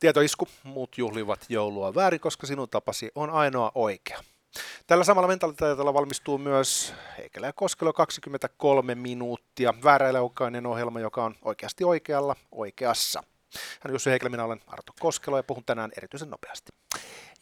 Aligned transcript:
Tietoisku, 0.00 0.48
muut 0.64 0.98
juhlivat 0.98 1.46
joulua 1.48 1.94
väärin, 1.94 2.20
koska 2.20 2.46
sinun 2.46 2.68
tapasi 2.68 3.10
on 3.14 3.30
ainoa 3.30 3.72
oikea. 3.74 4.20
Tällä 4.86 5.04
samalla 5.04 5.28
mentaliteetilla 5.28 5.94
valmistuu 5.94 6.38
myös 6.38 6.94
Heikelä 7.18 7.46
ja 7.46 7.52
Koskelo 7.52 7.92
23 7.92 8.94
minuuttia. 8.94 9.74
Vääräiläukainen 9.84 10.66
ohjelma, 10.66 11.00
joka 11.00 11.24
on 11.24 11.34
oikeasti 11.42 11.84
oikealla, 11.84 12.36
oikeassa. 12.52 13.22
Hän 13.54 13.90
on 13.90 13.92
Jussi 13.92 14.10
Heikelä, 14.10 14.30
minä 14.30 14.44
olen 14.44 14.60
Arto 14.66 14.92
Koskelo 15.00 15.36
ja 15.36 15.42
puhun 15.42 15.64
tänään 15.64 15.90
erityisen 15.96 16.30
nopeasti. 16.30 16.72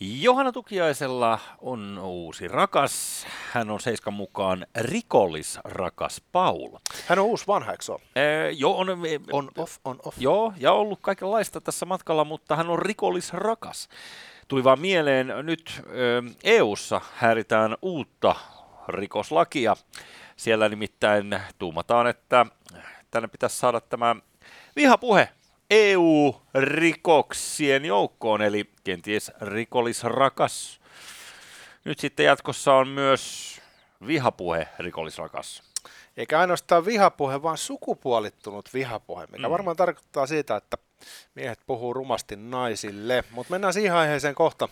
Johanna 0.00 0.52
Tukiaisella 0.52 1.38
on 1.60 1.98
uusi 2.02 2.48
rakas. 2.48 3.26
Hän 3.52 3.70
on 3.70 3.80
Seiskan 3.80 4.14
mukaan 4.14 4.66
rikollisrakas 4.76 6.22
Paul. 6.32 6.68
Hän 7.06 7.18
on 7.18 7.24
uusi 7.24 7.46
vanha, 7.46 7.72
eikö 7.72 7.84
Ee, 8.16 8.50
joo, 8.50 8.78
on, 8.78 8.86
on 9.32 9.50
off, 9.58 9.76
on 9.84 9.98
off. 10.04 10.20
Joo, 10.20 10.52
ja 10.56 10.72
ollut 10.72 10.98
kaikenlaista 11.02 11.60
tässä 11.60 11.86
matkalla, 11.86 12.24
mutta 12.24 12.56
hän 12.56 12.70
on 12.70 12.78
rikollisrakas. 12.78 13.88
Tuli 14.48 14.64
vaan 14.64 14.80
mieleen, 14.80 15.32
nyt 15.42 15.82
EU-ssa 16.44 17.00
häiritään 17.14 17.76
uutta 17.82 18.34
rikoslakia. 18.88 19.76
Siellä 20.36 20.68
nimittäin 20.68 21.40
tuumataan, 21.58 22.06
että 22.06 22.46
tänne 23.10 23.28
pitäisi 23.28 23.56
saada 23.56 23.80
tämä 23.80 24.16
vihapuhe 24.76 25.28
EU-rikoksien 25.70 27.84
joukkoon, 27.84 28.42
eli 28.42 28.70
kenties 28.84 29.32
rikollisrakas. 29.40 30.80
Nyt 31.84 31.98
sitten 31.98 32.26
jatkossa 32.26 32.74
on 32.74 32.88
myös 32.88 33.54
vihapuhe 34.06 34.68
rikollisrakas. 34.78 35.62
Eikä 36.16 36.40
ainoastaan 36.40 36.84
vihapuhe, 36.84 37.42
vaan 37.42 37.58
sukupuolittunut 37.58 38.74
vihapuhe, 38.74 39.26
mikä 39.26 39.48
mm. 39.48 39.52
varmaan 39.52 39.76
tarkoittaa 39.76 40.26
siitä, 40.26 40.56
että 40.56 40.78
miehet 41.34 41.60
puhuu 41.66 41.94
rumasti 41.94 42.36
naisille. 42.36 43.24
Mutta 43.30 43.50
mennään 43.50 43.72
siihen 43.72 43.94
aiheeseen 43.94 44.34
kohta. 44.34 44.68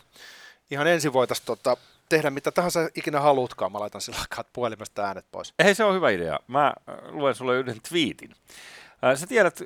Ihan 0.71 0.87
ensin 0.87 1.13
voitaisiin 1.13 1.47
tota, 1.47 1.77
tehdä 2.09 2.31
mitä 2.31 2.51
tahansa 2.51 2.89
ikinä 2.95 3.21
haluutkaan. 3.21 3.73
Mä 3.73 3.81
laitan 3.81 4.01
sillä 4.01 4.19
aikaa 4.21 4.45
puhelimesta 4.53 5.03
äänet 5.03 5.27
pois. 5.33 5.55
Ei 5.59 5.75
se 5.75 5.85
on 5.85 5.95
hyvä 5.95 6.11
idea. 6.11 6.39
Mä 6.47 6.67
äh, 6.67 6.95
luen 7.11 7.35
sulle 7.35 7.59
yhden 7.59 7.81
twiitin. 7.89 8.35
Sä 9.15 9.27
tiedät, 9.27 9.63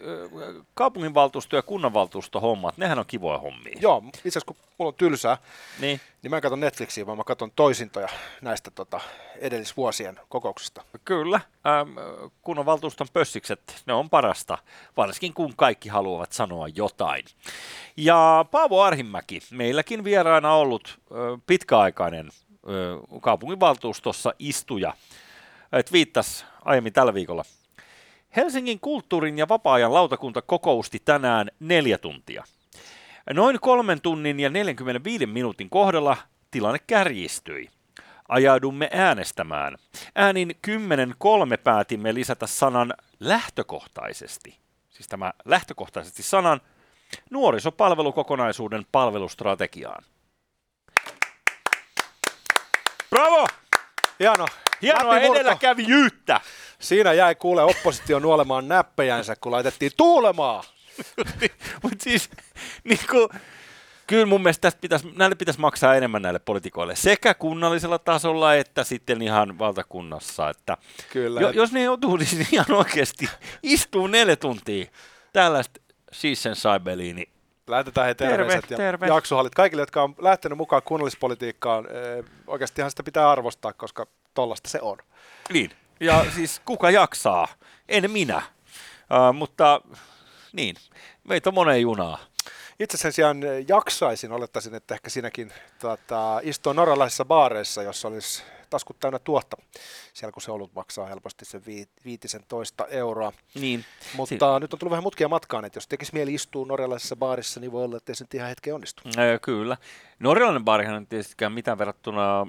kaupunginvaltuusto 0.74 1.56
ja 1.56 1.62
kunnanvaltuusto 1.62 2.40
hommat, 2.40 2.78
nehän 2.78 2.98
on 2.98 3.04
kivoja 3.06 3.38
hommia. 3.38 3.78
Joo, 3.80 4.02
itse 4.06 4.20
asiassa 4.20 4.46
kun 4.46 4.56
mulla 4.78 4.88
on 4.88 4.94
tylsää, 4.94 5.38
niin, 5.80 6.00
niin 6.22 6.30
mä 6.30 6.36
en 6.36 6.42
katso 6.42 6.56
Netflixiä, 6.56 7.06
vaan 7.06 7.18
mä 7.18 7.24
katson 7.24 7.50
toisintoja 7.56 8.08
näistä 8.42 8.70
tota, 8.70 9.00
edellisvuosien 9.38 10.20
kokouksista. 10.28 10.84
Kyllä, 11.04 11.40
ähm, 11.66 11.98
kunnanvaltuuston 12.42 13.06
pössikset, 13.12 13.82
ne 13.86 13.92
on 13.92 14.10
parasta, 14.10 14.58
varsinkin 14.96 15.34
kun 15.34 15.56
kaikki 15.56 15.88
haluavat 15.88 16.32
sanoa 16.32 16.68
jotain. 16.68 17.24
Ja 17.96 18.44
Paavo 18.50 18.82
Arhimäki, 18.82 19.40
meilläkin 19.50 20.04
vieraana 20.04 20.54
ollut 20.54 20.98
äh, 20.98 21.40
pitkäaikainen 21.46 22.26
äh, 22.26 23.20
kaupunginvaltuustossa 23.20 24.34
istuja, 24.38 24.94
että 25.72 25.92
viittasi 25.92 26.44
aiemmin 26.64 26.92
tällä 26.92 27.14
viikolla 27.14 27.44
Helsingin 28.36 28.80
kulttuurin 28.80 29.38
ja 29.38 29.48
vapaa-ajan 29.48 29.94
lautakunta 29.94 30.42
kokousti 30.42 31.02
tänään 31.04 31.50
neljä 31.60 31.98
tuntia. 31.98 32.44
Noin 33.30 33.60
kolmen 33.60 34.00
tunnin 34.00 34.40
ja 34.40 34.50
45 34.50 35.26
minuutin 35.26 35.70
kohdalla 35.70 36.16
tilanne 36.50 36.78
kärjistyi. 36.86 37.70
Ajaudumme 38.28 38.88
äänestämään. 38.92 39.76
Äänin 40.14 40.50
10.3 40.66 41.58
päätimme 41.64 42.14
lisätä 42.14 42.46
sanan 42.46 42.94
lähtökohtaisesti. 43.20 44.58
Siis 44.90 45.08
tämä 45.08 45.32
lähtökohtaisesti 45.44 46.22
sanan 46.22 46.60
nuorisopalvelukokonaisuuden 47.30 48.86
palvelustrategiaan. 48.92 50.04
Bravo! 53.10 53.46
Hieno. 54.20 54.46
Hienoa 54.82 55.18
edelläkävijyyttä. 55.18 56.40
Siinä 56.78 57.12
jäi 57.12 57.34
kuule 57.34 57.62
oppositio 57.62 58.18
nuolemaan 58.18 58.68
näppejänsä, 58.68 59.36
kun 59.40 59.52
laitettiin 59.52 59.92
tuulemaan. 59.96 60.64
Mutta 61.82 62.04
siis, 62.04 62.30
niin 62.84 63.00
kuin, 63.10 63.28
kyllä 64.06 64.26
mun 64.26 64.42
mielestä 64.42 64.60
tästä 64.60 64.80
pitäisi, 64.80 65.12
näille 65.16 65.36
pitäisi 65.36 65.60
maksaa 65.60 65.94
enemmän 65.94 66.22
näille 66.22 66.38
politikoille, 66.38 66.96
sekä 66.96 67.34
kunnallisella 67.34 67.98
tasolla 67.98 68.54
että 68.54 68.84
sitten 68.84 69.22
ihan 69.22 69.58
valtakunnassa. 69.58 70.50
Että 70.50 70.76
kyllä. 71.12 71.40
Jo, 71.40 71.50
jos 71.50 71.72
ne 71.72 71.82
joutuu 71.82 72.16
niin 72.16 72.46
ihan 72.52 72.72
oikeasti 72.72 73.28
istuu 73.62 74.06
neljä 74.06 74.36
tuntia 74.36 74.86
tällaista 75.32 75.80
Sissen 76.12 76.56
Saibeliin, 76.56 77.16
niin 77.16 77.28
Lähetetään 77.66 78.06
he 78.06 78.14
terveiset 78.14 78.60
terve, 78.68 78.84
ja 78.84 78.90
terve. 78.90 79.06
jaksohallit 79.06 79.54
kaikille, 79.54 79.82
jotka 79.82 80.02
on 80.02 80.14
lähtenyt 80.18 80.58
mukaan 80.58 80.82
kunnallispolitiikkaan. 80.82 81.88
Oikeastihan 82.46 82.90
sitä 82.90 83.02
pitää 83.02 83.30
arvostaa, 83.30 83.72
koska 83.72 84.06
tollasta 84.36 84.68
se 84.68 84.78
on. 84.82 84.98
Niin. 85.52 85.70
Ja 86.00 86.24
siis 86.34 86.60
kuka 86.64 86.90
jaksaa? 86.90 87.48
En 87.88 88.10
minä. 88.10 88.36
Uh, 88.36 89.34
mutta 89.34 89.80
niin, 90.52 90.76
meitä 91.24 91.50
on 91.50 91.54
moneen 91.54 91.80
junaa. 91.82 92.18
Itse 92.80 92.96
sen 92.96 93.12
sijaan 93.12 93.40
jaksaisin, 93.68 94.32
olettaisin, 94.32 94.74
että 94.74 94.94
ehkä 94.94 95.10
sinäkin 95.10 95.52
tota, 95.78 96.40
istua 96.42 96.74
norjalaisissa 96.74 97.24
baareissa, 97.24 97.82
jossa 97.82 98.08
olisi 98.08 98.42
taskut 98.70 99.00
täynnä 99.00 99.18
tuotta, 99.18 99.56
siellä 100.12 100.32
kun 100.32 100.42
se 100.42 100.50
olut 100.50 100.74
maksaa 100.74 101.06
helposti 101.06 101.44
sen 101.44 101.62
viitisen 102.04 102.44
toista 102.48 102.86
euroa. 102.86 103.32
Niin. 103.54 103.84
Mutta 104.16 104.28
si- 104.28 104.60
nyt 104.60 104.72
on 104.72 104.78
tullut 104.78 104.90
vähän 104.90 105.02
mutkia 105.02 105.28
matkaan, 105.28 105.64
että 105.64 105.76
jos 105.76 105.88
tekisi 105.88 106.12
mieli 106.14 106.34
istua 106.34 106.66
norjalaisessa 106.66 107.16
baarissa, 107.16 107.60
niin 107.60 107.72
voi 107.72 107.84
olla, 107.84 107.96
että 107.96 108.12
ei 108.12 108.16
se 108.16 108.24
ihan 108.34 108.48
hetken 108.48 108.74
onnistu. 108.74 109.02
Äh, 109.08 109.40
kyllä. 109.42 109.76
Norjalainen 110.18 110.64
baarihan 110.64 110.94
on 110.94 111.06
tietystikään 111.06 111.52
mitään 111.52 111.78
verrattuna 111.78 112.46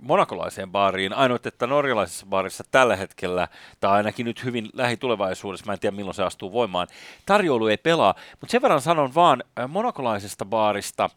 monakolaiseen 0.00 0.70
baariin. 0.70 1.12
Ainoa, 1.12 1.38
että 1.44 1.66
norjalaisessa 1.66 2.26
baarissa 2.26 2.64
tällä 2.70 2.96
hetkellä, 2.96 3.48
tai 3.80 3.92
ainakin 3.92 4.26
nyt 4.26 4.44
hyvin 4.44 4.68
lähitulevaisuudessa, 4.72 5.66
mä 5.66 5.72
en 5.72 5.80
tiedä 5.80 5.96
milloin 5.96 6.14
se 6.14 6.22
astuu 6.22 6.52
voimaan, 6.52 6.88
tarjoulu 7.26 7.66
ei 7.66 7.76
pelaa. 7.76 8.14
Mutta 8.40 8.50
sen 8.50 8.62
verran 8.62 8.80
sanon 8.80 9.14
vaan 9.14 9.44
monakolaisesta 9.68 10.44
baarista, 10.44 11.10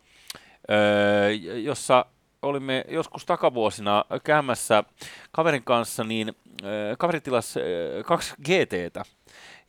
jossa 1.63 2.05
olimme 2.41 2.85
joskus 2.87 3.25
takavuosina 3.25 4.05
käymässä 4.23 4.83
kaverin 5.31 5.63
kanssa, 5.63 6.03
niin 6.03 6.35
äh, 6.63 6.97
kaveri 6.97 7.21
tilasi 7.21 7.59
äh, 7.59 7.65
kaksi 8.05 8.33
GTtä 8.35 9.03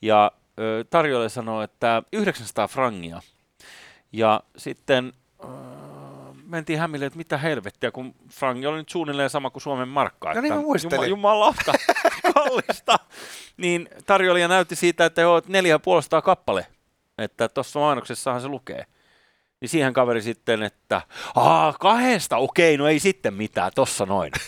ja 0.02 0.32
äh, 0.34 0.86
tarjoaja 0.90 1.28
sanoi, 1.28 1.64
että 1.64 2.02
900 2.12 2.68
frangia. 2.68 3.20
Ja 4.12 4.40
sitten 4.56 5.12
äh, 5.44 5.50
mentiin 6.48 6.78
hämille, 6.78 7.06
että 7.06 7.16
mitä 7.16 7.38
helvettiä, 7.38 7.90
kun 7.90 8.14
frangi 8.32 8.66
oli 8.66 8.76
nyt 8.76 8.88
suunnilleen 8.88 9.30
sama 9.30 9.50
kuin 9.50 9.62
Suomen 9.62 9.88
markka. 9.88 10.34
No 10.34 10.40
niin 10.40 10.54
mä 10.54 10.60
muistelin. 10.60 11.10
Jumalauta, 11.10 11.72
kallista. 12.34 12.98
niin 13.56 13.88
tarjoilija 14.06 14.48
näytti 14.48 14.76
siitä, 14.76 15.04
että 15.04 15.20
joo, 15.20 15.42
neljä 15.48 15.74
ja 15.74 15.78
puolestaan 15.78 16.22
kappale. 16.22 16.66
Että 17.18 17.48
tuossa 17.48 17.80
mainoksessahan 17.80 18.40
se 18.40 18.48
lukee. 18.48 18.86
Niin 19.60 19.68
siihen 19.68 19.92
kaveri 19.92 20.22
sitten, 20.22 20.62
että 20.62 21.02
aa, 21.34 21.72
kahdesta, 21.80 22.36
okei, 22.36 22.76
no 22.76 22.88
ei 22.88 22.98
sitten 22.98 23.34
mitään, 23.34 23.72
tossa 23.74 24.06
noin. 24.06 24.32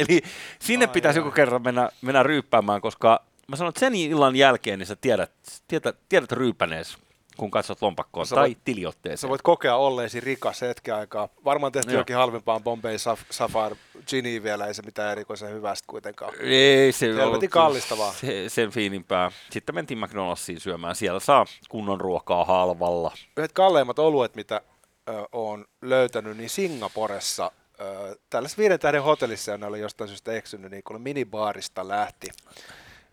Eli 0.00 0.22
sinne 0.58 0.86
Ai 0.86 0.92
pitäisi 0.92 1.18
joku 1.18 1.30
kerran 1.30 1.62
mennä, 1.62 1.88
mennä 2.02 2.22
ryyppäämään, 2.22 2.80
koska 2.80 3.24
mä 3.48 3.56
sanon, 3.56 3.68
että 3.68 3.80
sen 3.80 3.94
illan 3.94 4.36
jälkeen 4.36 4.78
niin 4.78 4.86
sä 4.86 4.96
tiedät, 4.96 5.32
tiedät, 5.68 5.96
tiedät 6.08 6.32
ryypänees 6.32 6.98
kun 7.36 7.50
katsot 7.50 7.82
lompakkoon 7.82 8.26
sä 8.26 8.34
tai 8.34 8.48
voit, 8.48 8.58
tiliotteeseen. 8.64 9.18
Sä 9.18 9.28
voit 9.28 9.42
kokea 9.42 9.76
olleesi 9.76 10.20
rikas 10.20 10.60
hetken 10.60 10.94
aikaa. 10.94 11.28
Varmaan 11.44 11.72
tehty 11.72 11.92
jokin 11.92 12.16
halvempaan 12.16 12.62
Bombay 12.62 12.96
Saf- 12.96 13.26
Safar 13.30 13.76
Gini 14.08 14.42
vielä, 14.42 14.66
ei 14.66 14.74
se 14.74 14.82
mitään 14.82 15.12
erikoisen 15.12 15.50
hyvästä 15.50 15.84
kuitenkaan. 15.86 16.32
Ei 16.40 16.92
se 16.92 17.24
ollut 17.24 17.44
kallista 17.50 17.98
vaan. 17.98 18.14
Se, 18.14 18.44
sen 18.48 18.70
fiinimpää. 18.70 19.30
Sitten 19.50 19.74
mentiin 19.74 19.98
McDonald'siin 19.98 20.60
syömään. 20.60 20.94
Siellä 20.94 21.20
saa 21.20 21.44
kunnon 21.68 22.00
ruokaa 22.00 22.44
halvalla. 22.44 23.12
Yhdet 23.36 23.52
kalleimmat 23.52 23.98
oluet, 23.98 24.36
mitä 24.36 24.60
ö, 25.08 25.12
on 25.32 25.64
löytänyt, 25.82 26.36
niin 26.36 26.50
Singaporessa 26.50 27.50
ö, 27.80 28.16
tällaisessa 28.30 28.60
viiden 28.60 28.78
tähden 28.80 29.02
hotellissa, 29.02 29.50
ja 29.50 29.58
ne 29.58 29.66
oli 29.66 29.80
jostain 29.80 30.08
syystä 30.08 30.32
eksynyt, 30.32 30.70
niin 30.70 30.82
kun 30.84 31.02
minibaarista 31.02 31.88
lähti 31.88 32.28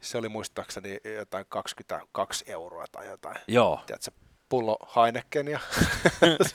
se 0.01 0.17
oli 0.17 0.29
muistaakseni 0.29 0.97
jotain 1.17 1.45
22 1.49 2.43
euroa 2.47 2.85
tai 2.91 3.07
jotain. 3.07 3.35
Joo. 3.47 3.79
Tiedätkö, 3.85 4.11
pullo 4.49 4.77
Heinekenia. 4.95 5.59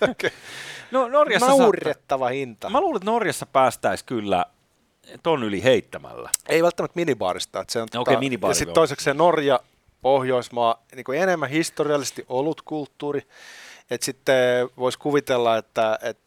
no 0.90 1.08
Norjassa 1.08 1.46
Naurettava 1.46 2.25
saattaa. 2.25 2.28
hinta. 2.28 2.70
Mä 2.70 2.81
luulen, 2.81 2.96
että 2.96 3.10
Norjassa 3.10 3.46
päästäisiin 3.46 4.06
kyllä 4.06 4.46
ton 5.22 5.43
yli 5.43 5.64
heittämällä. 5.64 6.31
Ei 6.48 6.62
välttämättä 6.62 6.96
minibaarista. 6.96 7.60
Että 7.60 7.72
se 7.72 7.78
on, 7.78 7.88
okay, 7.96 8.14
tota, 8.16 8.48
ja 8.48 8.54
sitten 8.54 8.75
toiseksi 8.75 9.04
se 9.04 9.14
Norja, 9.14 9.60
Pohjoismaa, 10.02 10.82
niin 10.94 11.04
kuin 11.04 11.19
enemmän 11.19 11.50
historiallisesti 11.50 12.25
olutkulttuuri. 12.28 13.22
Että 13.90 14.04
sitten 14.04 14.69
voisi 14.76 14.98
kuvitella, 14.98 15.56
että, 15.56 15.98
että 16.02 16.25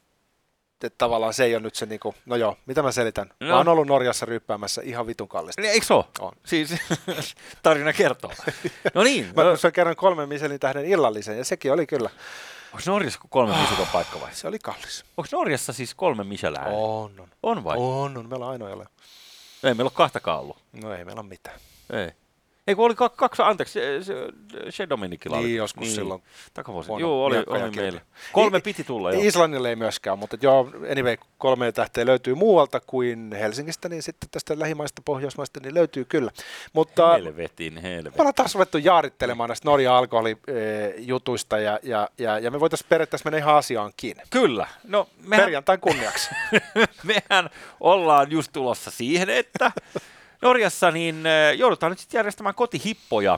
että 0.88 0.98
tavallaan 0.98 1.34
se 1.34 1.44
ei 1.44 1.56
ole 1.56 1.64
nyt 1.64 1.76
se, 1.76 1.86
niin 1.86 2.00
kuin, 2.00 2.16
no 2.26 2.36
joo, 2.36 2.58
mitä 2.66 2.84
mä 2.84 2.92
selitän? 2.92 3.30
No. 3.40 3.48
Mä 3.48 3.58
oon 3.58 3.68
ollut 3.68 3.88
Norjassa 3.88 4.26
ryppäämässä 4.26 4.82
ihan 4.86 5.08
vitun 5.08 5.28
kallista. 5.28 5.62
Niin, 5.62 5.72
Eikö 5.74 5.86
se 5.86 5.94
ole? 5.94 6.06
On. 6.20 6.32
Siis 6.46 6.74
tarina 7.64 7.94
kertoo. 7.94 8.32
No 8.94 9.04
niin, 9.04 9.32
Mä 9.36 9.44
no, 9.44 9.72
kerran 9.74 9.96
kolmen 9.96 10.30
Michelin 10.30 10.60
tähden 10.60 10.86
illallisen 10.86 11.38
ja 11.38 11.46
sekin 11.46 11.74
oli 11.74 11.88
kyllä, 11.88 12.10
onko 12.74 12.82
Norjassa 12.86 13.20
kolme 13.30 13.58
Michelin 13.62 13.88
paikka 13.94 14.22
vai? 14.22 14.36
se 14.36 14.48
oli 14.48 14.60
kallis. 14.60 15.06
Onko 15.18 15.28
Norjassa 15.32 15.74
siis 15.74 15.96
kolme 15.96 16.24
Michelin? 16.24 16.60
On, 16.68 17.20
on. 17.20 17.30
On 17.44 17.64
vai? 17.64 17.78
On, 17.80 18.18
on. 18.18 18.30
Meillä 18.30 18.46
on 18.46 18.52
ainoa 18.52 18.70
ole. 18.70 18.86
Ei 19.64 19.74
meillä 19.74 19.84
ole 19.84 19.92
kahtakaan 19.96 20.40
ollut. 20.40 20.58
No 20.74 20.94
ei 20.94 21.06
meillä 21.06 21.20
ole 21.22 21.30
mitään. 21.30 21.60
Ei. 21.94 22.12
Ei 22.70 22.76
kun 22.76 22.86
oli 22.86 22.94
kak- 22.94 23.16
kaksi, 23.16 23.42
anteeksi, 23.42 23.80
se, 24.70 24.90
Dominikilla 24.90 25.38
oli. 25.38 25.46
Niin, 25.46 25.58
joskus 25.58 25.96
silloin 25.96 26.24
Takavuosi. 26.54 26.92
Joo, 27.00 27.26
oli, 27.26 27.44
oli 27.48 27.72
meillä. 27.76 28.02
Kolme 28.32 28.58
I- 28.58 28.62
piti 28.62 28.84
tulla 28.84 29.12
jo. 29.12 29.20
Islannille 29.22 29.70
ei 29.70 29.76
myöskään, 29.76 30.20
mutta 30.20 30.38
joo, 30.42 30.72
anyway, 30.92 31.18
kolme 31.38 31.72
tähteä 31.72 32.06
löytyy 32.06 32.36
muualta 32.36 32.80
kuin 32.80 33.32
Helsingistä, 33.40 33.90
niin 33.90 34.04
sitten 34.04 34.30
tästä 34.30 34.60
lähimaista 34.60 35.02
Pohjoismaista 35.06 35.60
niin 35.60 35.74
löytyy 35.74 36.06
kyllä. 36.06 36.32
Mutta 36.74 37.14
Helvetin 37.14 37.78
helvetin. 37.78 38.18
me 38.18 38.22
ollaan 38.22 38.36
taas 38.36 38.56
ruvettu 38.56 38.78
jaarittelemaan 38.78 39.48
näistä 39.48 39.70
Norjan 39.70 39.96
alkoholijutuista 39.96 41.58
ja, 41.60 41.80
ja, 41.84 42.10
ja, 42.18 42.40
ja 42.40 42.52
me 42.52 42.60
voitaisiin 42.60 42.90
periaatteessa 42.90 43.30
mennä 43.30 43.38
ihan 43.38 43.56
asiaankin. 43.56 44.16
Kyllä. 44.30 44.68
No, 44.84 45.08
mehän, 45.28 45.46
Perjantain 45.46 45.80
kunniaksi. 45.80 46.30
mehän 47.30 47.50
ollaan 47.80 48.32
just 48.32 48.52
tulossa 48.54 48.92
siihen, 48.92 49.30
että 49.30 49.72
Norjassa 50.42 50.92
niin 50.92 51.26
eh, 51.26 51.58
joudutaan 51.58 51.92
nyt 51.92 52.00
sitten 52.00 52.20
järjestämään 52.20 52.56
kotihippoja 52.56 53.38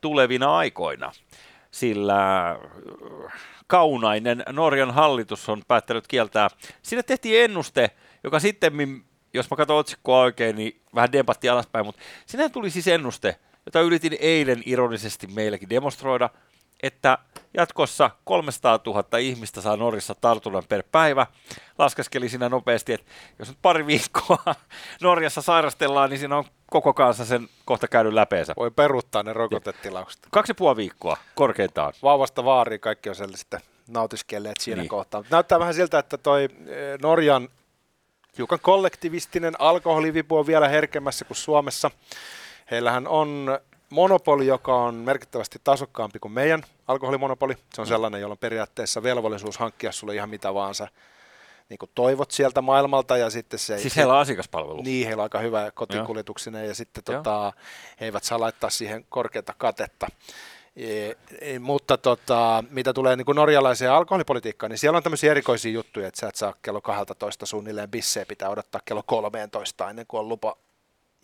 tulevina 0.00 0.56
aikoina, 0.56 1.12
sillä 1.70 2.50
eh, 3.24 3.32
kaunainen 3.66 4.42
Norjan 4.52 4.90
hallitus 4.90 5.48
on 5.48 5.62
päättänyt 5.68 6.06
kieltää. 6.06 6.48
Siinä 6.82 7.02
tehtiin 7.02 7.44
ennuste, 7.44 7.90
joka 8.24 8.40
sitten, 8.40 9.02
jos 9.34 9.50
mä 9.50 9.56
katson 9.56 9.76
otsikkoa 9.76 10.20
oikein, 10.20 10.56
niin 10.56 10.80
vähän 10.94 11.12
debatti 11.12 11.48
alaspäin, 11.48 11.86
mutta 11.86 12.02
sinä 12.26 12.48
tuli 12.48 12.70
siis 12.70 12.88
ennuste, 12.88 13.36
jota 13.66 13.80
yritin 13.80 14.16
eilen 14.20 14.62
ironisesti 14.66 15.26
meilläkin 15.26 15.70
demonstroida, 15.70 16.30
että 16.82 17.18
jatkossa 17.54 18.10
300 18.24 18.78
000 18.86 19.18
ihmistä 19.18 19.60
saa 19.60 19.76
Norjassa 19.76 20.14
tartunnan 20.14 20.62
per 20.68 20.82
päivä. 20.92 21.26
Laskeskeli 21.78 22.28
siinä 22.28 22.48
nopeasti, 22.48 22.92
että 22.92 23.06
jos 23.38 23.48
nyt 23.48 23.58
pari 23.62 23.86
viikkoa 23.86 24.38
Norjassa 25.02 25.42
sairastellaan, 25.42 26.10
niin 26.10 26.18
siinä 26.18 26.36
on 26.36 26.44
koko 26.70 26.94
kansa 26.94 27.24
sen 27.24 27.48
kohta 27.64 27.88
käynyt 27.88 28.12
läpeensä. 28.12 28.52
Voi 28.56 28.70
peruuttaa 28.70 29.22
ne 29.22 29.32
rokotetilaukset. 29.32 30.20
Kaksi 30.30 30.50
ja 30.50 30.54
puoli 30.54 30.76
viikkoa 30.76 31.16
korkeintaan. 31.34 31.92
Vauvasta 32.02 32.44
vaariin 32.44 32.80
kaikki 32.80 33.08
on 33.08 33.14
sellaista 33.14 33.60
nautiskelleet 33.88 34.56
siinä 34.60 34.76
Niin. 34.76 34.82
niin. 34.82 34.88
kohtaa. 34.88 35.20
Mutta 35.20 35.36
näyttää 35.36 35.58
vähän 35.58 35.74
siltä, 35.74 35.98
että 35.98 36.18
toi 36.18 36.44
eh, 36.44 36.98
Norjan 37.02 37.48
hiukan 38.38 38.58
kollektivistinen 38.62 39.54
alkoholivipu 39.58 40.36
on 40.36 40.46
vielä 40.46 40.68
herkemmässä 40.68 41.24
kuin 41.24 41.36
Suomessa. 41.36 41.90
Heillähän 42.70 43.08
on 43.08 43.58
monopoli, 43.90 44.46
joka 44.46 44.74
on 44.74 44.94
merkittävästi 44.94 45.58
tasokkaampi 45.64 46.18
kuin 46.18 46.32
meidän 46.32 46.62
alkoholimonopoli. 46.88 47.54
Se 47.74 47.80
on 47.80 47.86
sellainen, 47.86 48.20
jolla 48.20 48.32
on 48.32 48.38
periaatteessa 48.38 49.02
velvollisuus 49.02 49.58
hankkia 49.58 49.92
sulle 49.92 50.14
ihan 50.14 50.30
mitä 50.30 50.54
vaan 50.54 50.74
sä 50.74 50.88
niin 51.68 51.78
kuin 51.78 51.90
toivot 51.94 52.30
sieltä 52.30 52.62
maailmalta 52.62 53.16
ja 53.16 53.30
sitten 53.30 53.58
se. 53.58 53.78
Siis 53.78 53.96
heillä 53.96 54.12
on 54.12 54.20
asiakaspalvelu. 54.20 54.82
Niin, 54.82 55.06
heillä 55.06 55.20
on 55.20 55.24
aika 55.24 55.38
hyvä 55.38 55.70
kotikuljetuksinen 55.70 56.66
ja 56.66 56.74
sitten 56.74 57.02
Joo. 57.08 57.16
tota, 57.16 57.52
he 58.00 58.04
eivät 58.04 58.24
saa 58.24 58.40
laittaa 58.40 58.70
siihen 58.70 59.04
korkeata 59.08 59.54
katetta. 59.58 60.06
E, 60.76 61.12
e, 61.40 61.58
mutta 61.58 61.98
tota, 61.98 62.64
mitä 62.70 62.92
tulee 62.92 63.16
niin 63.16 63.24
kuin 63.24 63.36
norjalaiseen 63.36 63.92
alkoholipolitiikkaan, 63.92 64.70
niin 64.70 64.78
siellä 64.78 64.96
on 64.96 65.02
tämmöisiä 65.02 65.30
erikoisia 65.30 65.72
juttuja, 65.72 66.08
että 66.08 66.20
sä 66.20 66.28
et 66.28 66.36
saa 66.36 66.54
kello 66.62 66.80
12 66.80 67.46
suunnilleen 67.46 67.90
bissejä, 67.90 68.26
pitää 68.26 68.48
odottaa 68.48 68.80
kello 68.84 69.02
13 69.06 69.90
ennen 69.90 70.06
kuin 70.08 70.20
on 70.20 70.28
lupa 70.28 70.56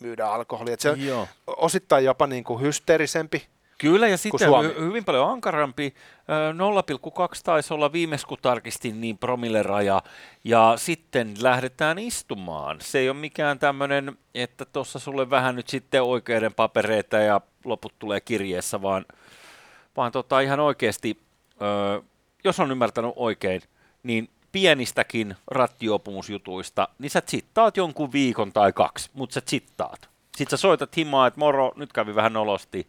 myydä 0.01 0.27
alkoholia. 0.27 0.75
Et 0.75 0.81
se 0.81 0.91
on 0.91 1.01
Joo. 1.07 1.29
osittain 1.47 2.05
jopa 2.05 2.27
niin 2.27 2.45
kuin 2.45 2.61
hysteerisempi. 2.61 3.47
Kyllä, 3.79 4.09
ja 4.09 4.17
sitten 4.17 4.49
hy- 4.49 4.81
hyvin 4.81 5.05
paljon 5.05 5.31
ankarampi. 5.31 5.95
Ö, 6.29 6.53
0,2 6.53 7.41
taisi 7.45 7.75
olla 7.75 7.93
viimeis, 7.93 8.25
kun 8.25 8.39
tarkistin, 8.43 9.01
niin 9.01 9.19
promilleraja. 9.19 10.03
Ja 10.45 10.73
sitten 10.77 11.35
lähdetään 11.41 11.99
istumaan. 11.99 12.77
Se 12.81 12.99
ei 12.99 13.09
ole 13.11 13.17
mikään 13.19 13.59
tämmöinen, 13.59 14.19
että 14.35 14.65
tuossa 14.65 14.99
sulle 14.99 15.31
vähän 15.31 15.57
nyt 15.57 15.69
sitten 15.69 16.03
oikeiden 16.03 16.55
papereita 16.55 17.17
ja 17.17 17.41
loput 17.65 17.93
tulee 17.99 18.21
kirjeessä, 18.21 18.83
vaan, 18.83 19.05
vaan 19.97 20.13
tota 20.13 20.41
ihan 20.41 20.61
oikeasti, 20.61 21.21
ö, 21.63 22.03
jos 22.45 22.61
on 22.61 22.71
ymmärtänyt 22.71 23.13
oikein, 23.17 23.63
niin 24.03 24.29
pienistäkin 24.57 25.37
rattijuopumusjutuista, 25.47 26.89
niin 26.99 27.11
sä 27.11 27.21
chittaat 27.21 27.77
jonkun 27.77 28.13
viikon 28.13 28.53
tai 28.53 28.73
kaksi, 28.73 29.11
mutta 29.15 29.35
sä 29.35 29.41
chittaat. 29.41 30.09
Sitten 30.37 30.59
sä 30.59 30.61
soitat 30.61 30.97
himaa, 30.97 31.27
että 31.27 31.41
moro, 31.41 31.73
nyt 31.77 31.93
kävi 31.93 32.15
vähän 32.15 32.33
nolosti 32.33 32.87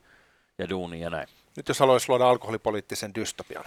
ja 0.58 0.70
duuni 0.70 1.02
ja 1.02 1.10
näin. 1.10 1.28
Nyt 1.58 1.68
jos 1.68 1.80
haluaisi 1.80 2.10
luoda 2.10 2.30
alkoholipoliittisen 2.30 3.16
dystopian, 3.16 3.64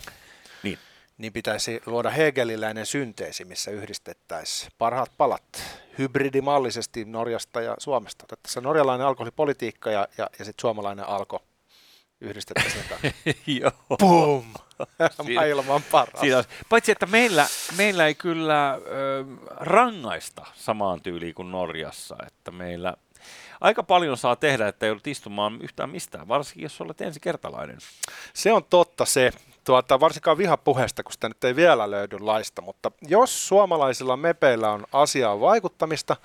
Niin. 0.62 0.78
niin 1.18 1.32
pitäisi 1.32 1.80
luoda 1.86 2.10
hegeliläinen 2.10 2.86
synteesi, 2.86 3.44
missä 3.44 3.70
yhdistettäisiin 3.70 4.72
parhaat 4.78 5.12
palat 5.16 5.62
hybridimallisesti 5.98 7.04
Norjasta 7.04 7.60
ja 7.60 7.74
Suomesta. 7.78 8.24
Tässä 8.42 8.60
norjalainen 8.60 9.06
alkoholipolitiikka 9.06 9.90
ja, 9.90 10.08
ja, 10.18 10.30
ja 10.38 10.44
sitten 10.44 10.60
suomalainen 10.60 11.04
alko 11.08 11.42
yhdistettäisiin. 12.20 12.84
Joo. 13.60 13.72
Boom! 13.98 14.44
Maailman 15.34 15.82
paras. 15.90 16.20
Siinä, 16.20 16.38
on- 16.38 16.44
paitsi, 16.68 16.92
että 16.92 17.06
meillä, 17.06 17.46
meillä 17.76 18.06
ei 18.06 18.14
kyllä 18.14 18.72
ö, 18.74 19.24
rangaista 19.56 20.46
samaan 20.54 21.00
tyyliin 21.02 21.34
kuin 21.34 21.50
Norjassa, 21.50 22.16
että 22.26 22.50
meillä 22.50 22.94
aika 23.60 23.82
paljon 23.82 24.16
saa 24.16 24.36
tehdä, 24.36 24.68
että 24.68 24.86
joudut 24.86 25.06
istumaan 25.06 25.58
yhtään 25.62 25.90
mistään, 25.90 26.28
varsinkin 26.28 26.62
jos 26.62 26.80
olet 26.80 27.00
ensikertalainen. 27.00 27.78
Se 28.34 28.52
on 28.52 28.64
totta 28.64 29.04
se, 29.04 29.30
tuota, 29.64 30.00
varsinkaan 30.00 30.38
vihapuheesta, 30.38 31.02
kun 31.02 31.12
sitä 31.12 31.28
nyt 31.28 31.44
ei 31.44 31.56
vielä 31.56 31.90
löydy 31.90 32.18
laista, 32.18 32.62
mutta 32.62 32.92
jos 33.08 33.48
suomalaisilla 33.48 34.16
mepeillä 34.16 34.70
on 34.70 34.86
asiaan 34.92 35.40
vaikuttamista, 35.40 36.16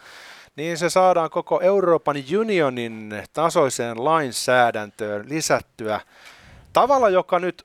niin 0.55 0.77
se 0.77 0.89
saadaan 0.89 1.29
koko 1.29 1.61
Euroopan 1.61 2.15
unionin 2.39 3.13
tasoiseen 3.33 4.03
lainsäädäntöön 4.05 5.29
lisättyä 5.29 6.01
tavalla, 6.73 7.09
joka 7.09 7.39
nyt 7.39 7.63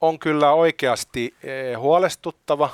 on 0.00 0.18
kyllä 0.18 0.52
oikeasti 0.52 1.34
eh, 1.42 1.78
huolestuttava. 1.78 2.70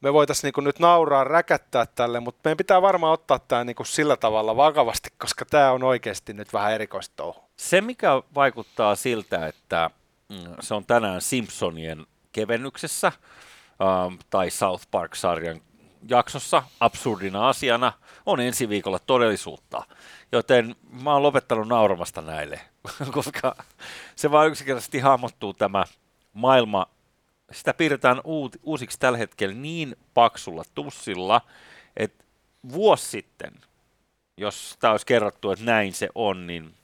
Me 0.00 0.12
voitaisiin 0.12 0.52
niin 0.56 0.64
nyt 0.64 0.78
nauraa, 0.78 1.24
räkättää 1.24 1.86
tälle, 1.86 2.20
mutta 2.20 2.40
meidän 2.44 2.56
pitää 2.56 2.82
varmaan 2.82 3.12
ottaa 3.12 3.38
tämä 3.38 3.64
niin 3.64 3.76
sillä 3.84 4.16
tavalla 4.16 4.56
vakavasti, 4.56 5.10
koska 5.18 5.44
tämä 5.44 5.72
on 5.72 5.82
oikeasti 5.82 6.32
nyt 6.32 6.52
vähän 6.52 6.72
erikoista. 6.72 7.22
Se, 7.56 7.80
mikä 7.80 8.22
vaikuttaa 8.34 8.94
siltä, 8.94 9.46
että 9.46 9.90
mm, 10.28 10.54
se 10.60 10.74
on 10.74 10.86
tänään 10.86 11.20
Simpsonien 11.20 12.06
kevennyksessä 12.32 13.12
tai 14.30 14.50
South 14.50 14.86
Park-sarjan 14.90 15.60
jaksossa 16.08 16.62
absurdina 16.80 17.48
asiana, 17.48 17.92
on 18.26 18.40
ensi 18.40 18.68
viikolla 18.68 18.98
todellisuutta. 18.98 19.82
Joten 20.32 20.76
mä 21.02 21.12
oon 21.12 21.22
lopettanut 21.22 21.68
nauramasta 21.68 22.20
näille, 22.20 22.60
koska 23.14 23.56
se 24.16 24.30
vaan 24.30 24.48
yksinkertaisesti 24.48 24.98
hahmottuu 24.98 25.54
tämä 25.54 25.84
maailma. 26.32 26.86
Sitä 27.52 27.74
piirretään 27.74 28.20
uut, 28.24 28.56
uusiksi 28.62 28.98
tällä 28.98 29.18
hetkellä 29.18 29.54
niin 29.54 29.96
paksulla 30.14 30.62
tussilla, 30.74 31.40
että 31.96 32.24
vuosi 32.72 33.06
sitten, 33.06 33.52
jos 34.36 34.76
tämä 34.80 34.90
olisi 34.90 35.06
kerrottu, 35.06 35.50
että 35.50 35.64
näin 35.64 35.92
se 35.92 36.08
on, 36.14 36.46
niin 36.46 36.74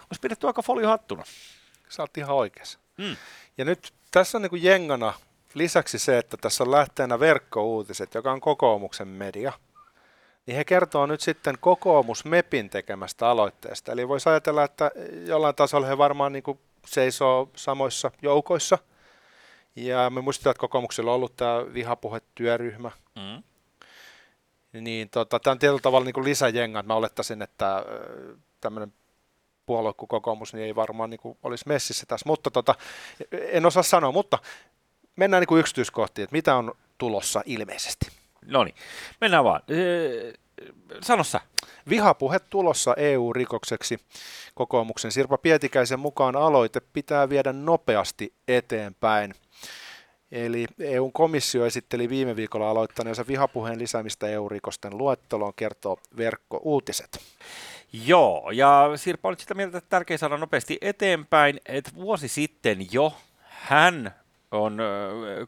olisi 0.00 0.20
pidetty 0.20 0.46
aika 0.46 0.62
foliohattuna. 0.62 1.22
Sä 1.88 2.02
oot 2.02 2.18
ihan 2.18 2.36
oikeassa. 2.36 2.78
Mm. 2.98 3.16
Ja 3.58 3.64
nyt 3.64 3.92
tässä 4.10 4.38
on 4.38 4.42
niin 4.42 4.50
kuin 4.50 4.62
jengana 4.62 5.14
lisäksi 5.54 5.98
se, 5.98 6.18
että 6.18 6.36
tässä 6.36 6.64
on 6.64 6.70
lähteenä 6.70 7.20
verkkouutiset, 7.20 8.14
joka 8.14 8.32
on 8.32 8.40
kokoomuksen 8.40 9.08
media. 9.08 9.52
Niin 10.46 10.56
he 10.56 10.64
kertoo 10.64 11.06
nyt 11.06 11.20
sitten 11.20 11.54
kokoomus 11.60 12.24
MEPin 12.24 12.70
tekemästä 12.70 13.28
aloitteesta. 13.28 13.92
Eli 13.92 14.08
voisi 14.08 14.28
ajatella, 14.28 14.64
että 14.64 14.90
jollain 15.26 15.54
tasolla 15.54 15.86
he 15.86 15.98
varmaan 15.98 16.32
niin 16.32 16.42
kuin 16.42 16.58
seisoo 16.86 17.50
samoissa 17.56 18.10
joukoissa. 18.22 18.78
Ja 19.86 20.10
me 20.10 20.20
muistetaan, 20.20 20.50
että 20.50 20.60
kokoomuksella 20.60 21.10
on 21.10 21.14
ollut 21.14 21.36
tämä 21.36 21.74
vihapuhetyöryhmä. 21.74 22.90
Mm. 23.16 23.42
Niin 24.80 25.10
tota, 25.10 25.40
tämä 25.40 25.52
on 25.52 25.58
tietyllä 25.58 25.80
tavalla 25.80 26.04
niin 26.04 26.24
lisäjenga. 26.24 26.82
Mä 26.82 26.94
olettaisin, 26.94 27.42
että 27.42 27.84
tämmöinen 28.60 28.92
puolue 29.66 29.94
kuin 29.94 30.08
kokoomus 30.08 30.54
niin 30.54 30.64
ei 30.64 30.74
varmaan 30.74 31.10
niin 31.10 31.20
kuin 31.20 31.38
olisi 31.42 31.64
messissä 31.68 32.06
tässä. 32.06 32.26
Mutta 32.26 32.50
tota, 32.50 32.74
en 33.32 33.66
osaa 33.66 33.82
sanoa, 33.82 34.12
mutta 34.12 34.38
mennään 35.16 35.40
niin 35.40 35.48
kuin 35.48 35.60
yksityiskohtiin, 35.60 36.24
että 36.24 36.36
mitä 36.36 36.56
on 36.56 36.74
tulossa 36.98 37.42
ilmeisesti. 37.46 38.06
No 38.44 38.64
niin, 38.64 38.74
mennään 39.20 39.44
vaan. 39.44 39.62
Öö, 39.70 40.32
sano 41.00 41.24
sä. 41.24 41.40
Vihapuhe 41.88 42.38
tulossa 42.38 42.94
EU-rikokseksi. 42.96 44.00
Kokoomuksen 44.54 45.12
Sirpa 45.12 45.38
Pietikäisen 45.38 46.00
mukaan 46.00 46.36
aloite 46.36 46.80
pitää 46.80 47.28
viedä 47.28 47.52
nopeasti 47.52 48.32
eteenpäin. 48.48 49.34
Eli 50.32 50.66
EUn 50.78 51.12
komissio 51.12 51.66
esitteli 51.66 52.08
viime 52.08 52.36
viikolla 52.36 52.70
aloittaneensa 52.70 53.26
vihapuheen 53.26 53.78
lisäämistä 53.78 54.26
EU-rikosten 54.26 54.98
luetteloon, 54.98 55.52
kertoo 55.56 55.98
verkkouutiset. 56.16 57.20
Joo, 57.92 58.50
ja 58.50 58.90
Sirpa 58.96 59.28
olit 59.28 59.40
sitä 59.40 59.54
mieltä, 59.54 59.78
että 59.78 59.90
tärkeää 59.90 60.18
saada 60.18 60.36
nopeasti 60.36 60.78
eteenpäin, 60.80 61.60
että 61.66 61.90
vuosi 61.94 62.28
sitten 62.28 62.86
jo 62.92 63.12
hän 63.44 64.14
on 64.50 64.78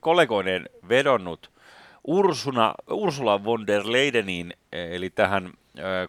kollegoinen 0.01 0.69
vedonnut 0.89 1.51
Ursuna, 2.07 2.75
Ursula 2.91 3.45
von 3.45 3.67
der 3.67 3.83
Leyenin, 3.85 4.55
eli 4.73 5.11
tähän 5.11 5.53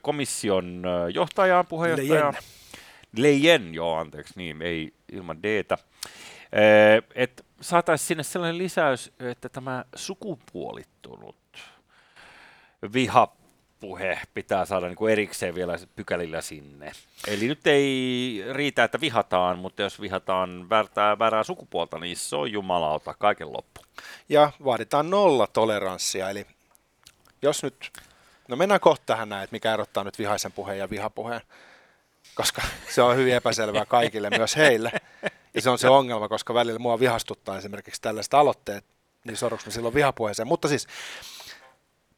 komission 0.02 0.84
johtajaan, 1.14 1.68
puheenjohtajaan. 1.68 2.34
Leyen. 2.34 3.42
Leyen, 3.42 3.74
joo, 3.74 3.96
anteeksi, 3.96 4.34
niin, 4.36 4.62
ei 4.62 4.94
ilman 5.12 5.44
d 5.44 5.46
Että 7.16 7.44
saataisiin 7.62 8.08
sinne 8.08 8.24
sellainen 8.24 8.58
lisäys, 8.58 9.12
että 9.20 9.50
tämä 9.50 9.86
sukupuolittunut 9.96 11.36
vihapuhe 12.94 14.20
pitää 14.34 14.66
saada 14.66 14.88
niin 14.88 14.96
kuin 14.96 15.12
erikseen 15.12 15.56
vielä 15.56 15.78
pykälillä 15.96 16.42
sinne. 16.42 16.92
Eli 17.28 17.48
nyt 17.48 17.68
ei 17.68 18.44
riitä, 18.52 18.84
että 18.84 19.02
vihataan, 19.02 19.60
mutta 19.60 19.82
jos 19.82 20.02
vihataan 20.02 20.70
väärää, 20.70 21.20
väärää 21.20 21.44
sukupuolta, 21.44 22.00
niin 22.00 22.18
se 22.18 22.36
on 22.36 22.52
jumalauta 22.52 23.14
kaiken 23.14 23.54
loppu. 23.54 23.82
Ja 24.30 24.52
vaaditaan 24.64 25.10
nolla 25.10 25.48
toleranssia, 25.48 26.30
eli 26.30 26.46
jos 27.42 27.64
nyt, 27.64 27.92
no 28.48 28.56
mennään 28.56 28.80
kohta 28.80 29.06
tähän 29.06 29.30
näin, 29.30 29.44
että 29.44 29.54
mikä 29.54 29.74
erottaa 29.74 30.04
nyt 30.04 30.20
vihaisen 30.20 30.52
puheen 30.52 30.80
ja 30.80 30.90
vihapuheen, 30.90 31.42
koska 32.36 32.62
se 32.90 33.02
on 33.02 33.16
hyvin 33.16 33.34
epäselvää 33.34 33.86
kaikille, 33.86 34.30
myös 34.30 34.56
heille. 34.56 34.92
Ja 35.54 35.62
se 35.62 35.70
on 35.70 35.80
se 35.80 35.90
ongelma, 35.90 36.30
koska 36.30 36.54
välillä 36.54 36.80
mua 36.80 37.00
vihastuttaa 37.00 37.58
esimerkiksi 37.58 38.02
tällaiset 38.02 38.34
aloitteet, 38.34 38.86
niin 39.26 39.38
sorruks 39.38 39.66
me 39.66 39.72
silloin 39.72 39.94
vihapuheeseen. 39.94 40.48
Mutta 40.48 40.68
siis 40.68 40.88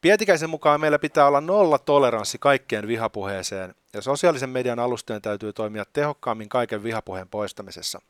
Pietikäisen 0.04 0.50
mukaan 0.50 0.80
meillä 0.80 0.98
pitää 0.98 1.26
olla 1.26 1.40
nolla 1.40 1.78
toleranssi 1.78 2.38
kaikkeen 2.38 2.88
vihapuheeseen, 2.88 3.74
ja 3.92 4.02
sosiaalisen 4.02 4.50
median 4.50 4.78
alustojen 4.78 5.22
täytyy 5.22 5.52
toimia 5.52 5.84
tehokkaammin 5.92 6.48
kaiken 6.48 6.82
vihapuheen 6.82 7.28
poistamisessa. 7.28 8.00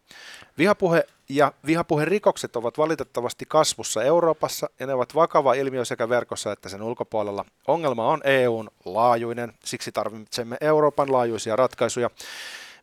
Vihapuhe 0.59 1.05
ja 1.29 1.53
vihapuherikokset 1.67 2.57
ovat 2.57 2.79
valitettavasti 2.79 3.45
kasvussa 3.49 4.03
Euroopassa, 4.03 4.71
ja 4.81 4.87
ne 4.87 4.95
ovat 4.95 5.15
vakava 5.15 5.55
ilmiö 5.55 5.85
sekä 5.85 6.09
verkossa 6.09 6.53
että 6.53 6.69
sen 6.69 6.83
ulkopuolella. 6.83 7.45
Ongelma 7.67 8.09
on 8.09 8.21
EUn 8.25 8.71
laajuinen, 8.85 9.53
siksi 9.65 9.93
tarvitsemme 9.93 10.57
Euroopan 10.61 11.13
laajuisia 11.13 11.57
ratkaisuja. 11.57 12.11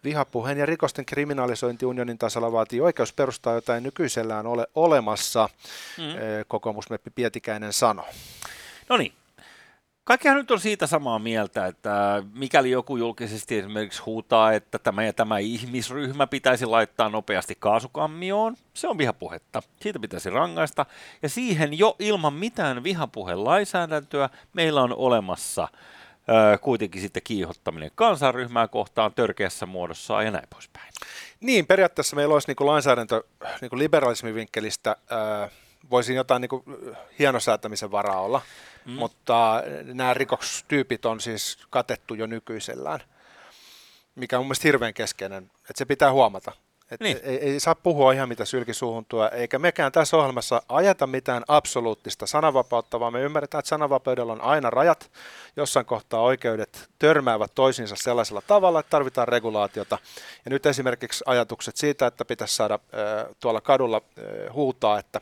Vihapuheen 0.03 0.58
ja 0.58 0.65
rikosten 0.65 1.05
kriminalisointi 1.05 1.86
unionin 1.86 2.17
tasolla 2.17 2.51
vaatii 2.51 2.81
oikeusperustaa, 2.81 3.53
jota 3.53 3.75
ei 3.75 3.81
nykyisellään 3.81 4.48
ole 4.48 4.67
olemassa, 4.75 5.50
mm. 5.98 6.03
kokoomusmeppi 6.48 7.10
Pietikäinen 7.10 7.74
sanoi. 7.74 8.05
No 8.89 8.98
niin, 8.98 9.13
Kaikkihan 10.03 10.38
nyt 10.38 10.51
on 10.51 10.60
siitä 10.60 10.88
samaa 10.88 11.20
mieltä, 11.20 11.67
että 11.67 12.24
mikäli 12.34 12.72
joku 12.72 12.98
julkisesti 12.98 13.58
esimerkiksi 13.58 14.01
huutaa, 14.01 14.53
että 14.53 14.79
tämä 14.79 15.03
ja 15.03 15.13
tämä 15.13 15.38
ihmisryhmä 15.38 16.27
pitäisi 16.27 16.65
laittaa 16.65 17.10
nopeasti 17.10 17.55
kaasukammioon, 17.60 18.55
se 18.74 18.88
on 18.88 18.98
vihapuhetta. 18.98 19.63
Siitä 19.79 20.00
pitäisi 20.00 20.29
rangaista. 20.29 20.86
Ja 21.22 21.29
siihen 21.29 21.79
jo 21.79 21.96
ilman 22.00 22.34
mitään 22.34 22.84
vihapuhelainsäädäntöä 22.84 24.29
meillä 24.53 24.81
on 24.81 24.93
olemassa 24.96 25.67
kuitenkin 26.62 27.01
sitten 27.01 27.24
kiihottaminen 27.24 27.92
kansanryhmää 27.96 28.68
kohtaan 28.68 29.13
törkeässä 29.13 29.66
muodossa 29.66 30.24
ja 30.24 30.32
näin 30.32 30.48
poispäin. 30.50 30.94
Niin, 31.40 31.68
periaatteessa 31.68 32.16
meillä 32.16 32.34
olisi 32.34 32.48
niin 32.48 32.68
lainsäädäntö 32.68 33.24
niin 33.62 33.80
liberalismin 33.80 34.36
vinkkelistä, 34.36 34.96
voisin 35.90 36.16
jotain 36.16 36.42
niin 36.42 36.90
hienosäätämisen 37.20 37.92
varaa 37.92 38.22
olla, 38.22 38.42
mm. 38.86 38.92
mutta 38.92 39.63
nämä 39.84 40.13
rikostyypit 40.13 41.06
on 41.06 41.20
siis 41.20 41.58
katettu 41.70 42.13
jo 42.13 42.25
nykyisellään, 42.25 43.00
mikä 44.16 44.40
on 44.40 44.46
mielestäni 44.46 44.68
hirveän 44.68 44.94
keskeinen, 44.94 45.44
että 45.44 45.74
se 45.75 45.86
pitää 45.86 46.12
huomata. 46.12 46.51
Et 46.91 47.00
niin. 47.00 47.19
ei, 47.24 47.38
ei 47.38 47.60
saa 47.60 47.75
puhua 47.75 48.13
ihan 48.13 48.29
mitä 48.29 48.45
sylki 48.45 48.74
suuhun 48.74 49.05
tuo, 49.05 49.29
eikä 49.31 49.60
mekään 49.60 49.91
tässä 49.91 50.17
ohjelmassa 50.17 50.62
ajata 50.69 51.07
mitään 51.07 51.43
absoluuttista 51.48 52.27
sananvapautta, 52.27 53.00
vaan 53.00 53.13
me 53.13 53.21
ymmärretään, 53.21 53.60
että 53.60 53.69
sananvapaudella 53.69 54.33
on 54.33 54.41
aina 54.41 54.69
rajat. 54.69 55.12
Jossain 55.55 55.86
kohtaa 55.86 56.21
oikeudet 56.21 56.89
törmäävät 57.00 57.51
toisiinsa 57.55 57.95
sellaisella 57.95 58.41
tavalla, 58.48 58.79
että 58.79 58.89
tarvitaan 58.89 59.27
regulaatiota. 59.27 59.98
Ja 60.45 60.50
nyt 60.51 60.65
esimerkiksi 60.65 61.24
ajatukset 61.27 61.77
siitä, 61.77 62.07
että 62.07 62.25
pitäisi 62.25 62.55
saada 62.55 62.74
äh, 62.74 63.36
tuolla 63.39 63.62
kadulla 63.62 63.98
äh, 63.98 64.53
huutaa, 64.53 65.00
että 65.00 65.21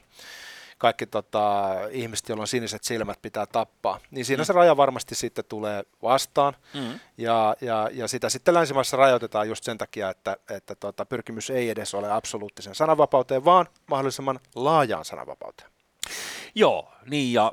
kaikki 0.80 1.06
tota, 1.06 1.70
ihmiset, 1.92 2.30
joilla 2.30 2.42
on 2.42 2.48
siniset 2.48 2.84
silmät, 2.84 3.22
pitää 3.22 3.46
tappaa. 3.46 4.00
Niin 4.12 4.26
siinä 4.26 4.44
mm. 4.44 4.46
se 4.46 4.54
raja 4.54 4.78
varmasti 4.78 5.16
sitten 5.16 5.46
tulee 5.46 5.84
vastaan. 6.02 6.54
Mm. 6.74 7.00
Ja, 7.18 7.56
ja, 7.62 7.90
ja 7.94 8.08
sitä 8.08 8.30
sitten 8.30 8.54
länsimaissa 8.54 8.98
rajoitetaan 8.98 9.50
just 9.50 9.64
sen 9.64 9.78
takia, 9.78 10.10
että, 10.10 10.38
että 10.50 10.76
tota, 10.76 11.06
pyrkimys 11.06 11.50
ei 11.50 11.70
edes 11.70 11.94
ole 11.94 12.12
absoluuttisen 12.12 12.76
sananvapauteen, 12.76 13.46
vaan 13.46 13.68
mahdollisimman 13.90 14.40
laajaan 14.56 15.06
sananvapauteen. 15.06 15.72
Joo, 16.56 16.92
niin 17.06 17.34
ja 17.34 17.52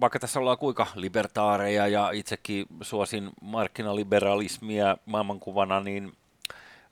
vaikka 0.00 0.18
tässä 0.18 0.40
ollaan 0.40 0.58
kuinka 0.58 0.86
libertaareja 0.94 1.88
ja 1.88 2.10
itsekin 2.10 2.66
suosin 2.80 3.30
markkinaliberalismia 3.40 4.96
maailmankuvana, 5.06 5.80
niin 5.80 6.12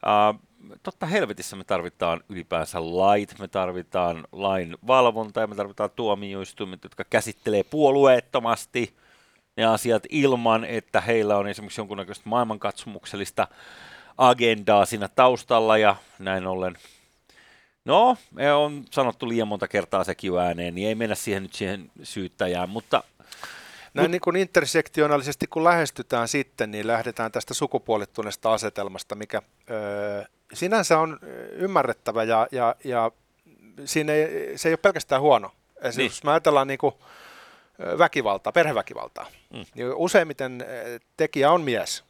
äh, 0.07 0.41
totta 0.83 1.07
helvetissä 1.07 1.57
me 1.57 1.65
tarvitaan 1.65 2.21
ylipäänsä 2.29 2.79
lait, 2.81 3.39
me 3.39 3.49
tarvitaan 3.49 4.27
lain 4.33 4.77
valvonta 4.87 5.41
ja 5.41 5.47
me 5.47 5.55
tarvitaan 5.55 5.91
tuomioistuimet, 5.97 6.85
jotka 6.85 7.05
käsittelee 7.05 7.63
puolueettomasti 7.65 8.97
ne 9.57 9.65
asiat 9.65 10.03
ilman, 10.09 10.65
että 10.65 11.01
heillä 11.01 11.37
on 11.37 11.49
esimerkiksi 11.49 11.81
jonkunnäköistä 11.81 12.29
maailmankatsomuksellista 12.29 13.49
agendaa 14.19 14.87
siinä 14.87 15.09
taustalla 15.09 15.79
ja 15.79 15.97
näin 16.19 16.47
ollen. 16.47 16.77
No, 17.85 18.17
me 18.31 18.53
on 18.53 18.85
sanottu 18.91 19.29
liian 19.29 19.49
monta 19.49 19.69
kertaa 19.69 20.05
sekin 20.05 20.39
ääneen, 20.39 20.75
niin 20.75 20.89
ei 20.89 20.95
mennä 20.95 21.15
siihen 21.15 21.43
nyt 21.43 21.55
siihen 21.55 21.91
syyttäjään, 22.03 22.69
mutta 22.69 23.03
näin 23.95 24.11
niin 24.11 24.21
kuin 24.21 24.37
intersektionaalisesti 24.37 25.47
kun 25.47 25.65
lähestytään 25.65 26.29
sitten, 26.29 26.71
niin 26.71 26.87
lähdetään 26.87 27.33
tästä 27.33 27.55
sukupuolittuneesta 27.55 28.53
asetelmasta, 28.53 29.15
mikä 29.15 29.43
öö, 29.71 30.25
sinänsä 30.53 30.99
on 30.99 31.19
ymmärrettävä 31.53 32.25
ja, 32.25 32.49
ja, 32.53 32.77
ja 32.85 33.11
siinä 33.85 34.13
ei, 34.13 34.59
se 34.59 34.69
ei 34.69 34.73
ole 34.73 34.77
pelkästään 34.77 35.21
huono. 35.21 35.51
Esimerkiksi 35.77 35.99
niin. 35.99 36.11
jos 36.11 36.25
me 36.25 36.31
ajatellaan 36.31 36.67
niin 36.67 36.79
kuin 36.79 36.95
väkivaltaa, 37.99 38.53
perheväkivaltaa, 38.53 39.27
mm. 39.53 39.65
niin 39.75 39.95
useimmiten 39.95 40.65
tekijä 41.17 41.51
on 41.51 41.63
mies 41.63 42.05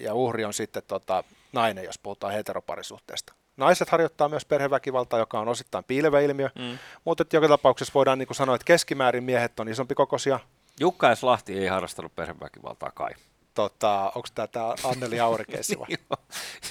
ja 0.00 0.14
uhri 0.14 0.44
on 0.44 0.54
sitten 0.54 0.82
tota, 0.86 1.24
nainen, 1.52 1.84
jos 1.84 1.98
puhutaan 1.98 2.32
heteroparisuhteesta. 2.32 3.32
Naiset 3.56 3.88
harjoittaa 3.88 4.28
myös 4.28 4.44
perheväkivaltaa, 4.44 5.18
joka 5.18 5.40
on 5.40 5.48
osittain 5.48 5.84
piilevä 5.84 6.20
ilmiö, 6.20 6.50
mm. 6.58 6.78
mutta 7.04 7.24
joka 7.32 7.48
tapauksessa 7.48 7.94
voidaan 7.94 8.18
niin 8.18 8.26
kuin 8.26 8.36
sanoa, 8.36 8.54
että 8.54 8.64
keskimäärin 8.64 9.24
miehet 9.24 9.60
on 9.60 9.68
isompi 9.68 9.94
kokoisia. 9.94 10.40
Jukka 10.80 11.14
S. 11.14 11.22
Lahti 11.22 11.58
ei 11.58 11.66
harrastanut 11.66 12.14
perheväkivaltaa 12.14 12.90
kai 12.94 13.10
tota, 13.54 14.12
onko 14.14 14.28
tämä 14.34 14.74
Anneli 14.84 15.20
Aurikeesi 15.20 15.78
vai? 15.78 15.88
joo, 16.00 16.18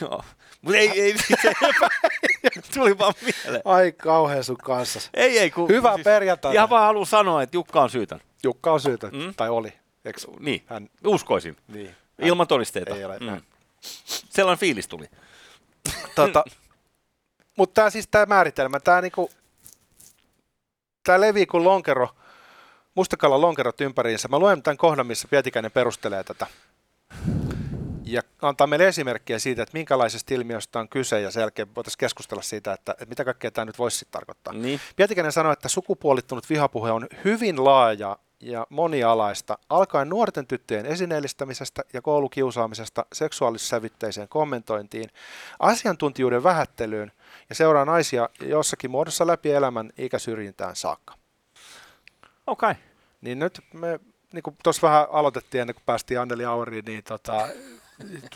joo. 0.01 0.23
mutta 0.61 0.77
ei, 0.77 1.01
ei 1.01 1.15
tuli 2.73 2.97
vaan 2.97 3.13
mieleen. 3.21 3.61
Ai 3.65 3.91
kauhean 3.91 4.43
sun 4.43 4.57
kanssa. 4.57 4.99
Ei, 5.13 5.39
ei. 5.39 5.51
Kun, 5.51 5.69
Hyvää 5.69 5.95
siis, 5.95 6.03
perjantaita. 6.03 6.55
Ihan 6.55 6.69
vaan 6.69 6.85
haluan 6.85 7.05
sanoa, 7.05 7.43
että 7.43 7.57
Jukka 7.57 7.81
on 7.81 7.89
syytön. 7.89 8.21
Jukka 8.43 8.73
on 8.73 8.79
syytön, 8.81 9.15
mm? 9.15 9.33
tai 9.37 9.49
oli. 9.49 9.73
Eks, 10.05 10.27
niin, 10.39 10.63
hän... 10.65 10.89
uskoisin. 11.07 11.57
Niin. 11.67 11.95
Ilman 12.19 12.47
todisteita. 12.47 12.95
Ei 12.95 13.05
ole, 13.05 13.19
mm. 13.19 13.41
Sellainen 14.29 14.59
fiilis 14.59 14.87
tuli. 14.87 15.09
tota, 16.15 16.43
mutta 17.57 17.73
tämä 17.73 17.89
siis 17.89 18.07
tämä 18.07 18.25
määritelmä, 18.25 18.79
tämä 18.79 19.01
niinku, 19.01 19.31
tää 21.03 21.21
levii 21.21 21.45
kuin 21.45 21.63
lonkero, 21.63 22.09
mustakalla 22.95 23.41
lonkerot 23.41 23.81
ympäriinsä. 23.81 24.27
Mä 24.27 24.39
luen 24.39 24.63
tämän 24.63 24.77
kohdan, 24.77 25.07
missä 25.07 25.27
Pietikäinen 25.27 25.71
perustelee 25.71 26.23
tätä 26.23 26.47
ja 28.11 28.21
antaa 28.41 28.67
meille 28.67 28.87
esimerkkiä 28.87 29.39
siitä, 29.39 29.63
että 29.63 29.77
minkälaisesta 29.77 30.33
ilmiöstä 30.33 30.79
on 30.79 30.89
kyse, 30.89 31.21
ja 31.21 31.31
sen 31.31 31.41
jälkeen 31.41 31.75
voitaisiin 31.75 31.99
keskustella 31.99 32.41
siitä, 32.41 32.73
että, 32.73 32.91
että 32.91 33.05
mitä 33.05 33.25
kaikkea 33.25 33.51
tämä 33.51 33.65
nyt 33.65 33.79
voisi 33.79 33.97
sitten 33.97 34.11
tarkoittaa. 34.11 34.53
Niin. 34.53 34.79
Pietikäinen 34.95 35.31
sanoi, 35.31 35.53
että 35.53 35.69
sukupuolittunut 35.69 36.49
vihapuhe 36.49 36.91
on 36.91 37.07
hyvin 37.25 37.63
laaja 37.63 38.17
ja 38.39 38.67
monialaista, 38.69 39.57
alkaen 39.69 40.09
nuorten 40.09 40.47
tyttöjen 40.47 40.85
esineellistämisestä 40.85 41.81
ja 41.93 42.01
koulukiusaamisesta 42.01 43.05
seksuaalissävytteiseen 43.13 44.27
kommentointiin, 44.27 45.09
asiantuntijuuden 45.59 46.43
vähättelyyn 46.43 47.11
ja 47.49 47.55
seuraa 47.55 47.85
naisia 47.85 48.29
jossakin 48.41 48.91
muodossa 48.91 49.27
läpi 49.27 49.51
elämän 49.51 49.89
ikäsyrjintään 49.97 50.75
saakka. 50.75 51.13
Okei. 52.47 52.71
Okay. 52.71 52.83
Niin 53.21 53.39
nyt 53.39 53.61
me 53.73 53.99
niin 54.33 54.43
kuin 54.43 54.55
tuossa 54.63 54.87
vähän 54.87 55.07
aloitettiin 55.11 55.61
ennen 55.61 55.75
kuin 55.75 55.83
päästiin 55.85 56.19
Anneli 56.19 56.45
Auriin, 56.45 56.85
niin 56.85 57.03
tota, 57.03 57.47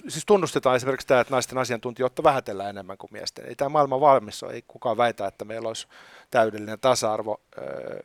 siis 0.08 0.26
tunnustetaan 0.26 0.76
esimerkiksi 0.76 1.08
tämä, 1.08 1.22
että 1.22 1.34
naisten 1.34 1.58
asiantuntijoita 1.58 2.24
vähätellään 2.24 2.70
enemmän 2.70 2.98
kuin 2.98 3.14
miesten. 3.14 3.46
Ei 3.46 3.56
tämä 3.56 3.70
maailma 3.70 4.00
valmis 4.00 4.44
ole, 4.44 4.54
ei 4.54 4.64
kukaan 4.68 4.98
väitä, 4.98 5.28
että 5.28 5.46
meillä 5.46 5.68
olisi 5.68 5.88
täydellinen 6.32 6.80
tasa-arvo, 6.80 7.42
öö, 7.58 8.00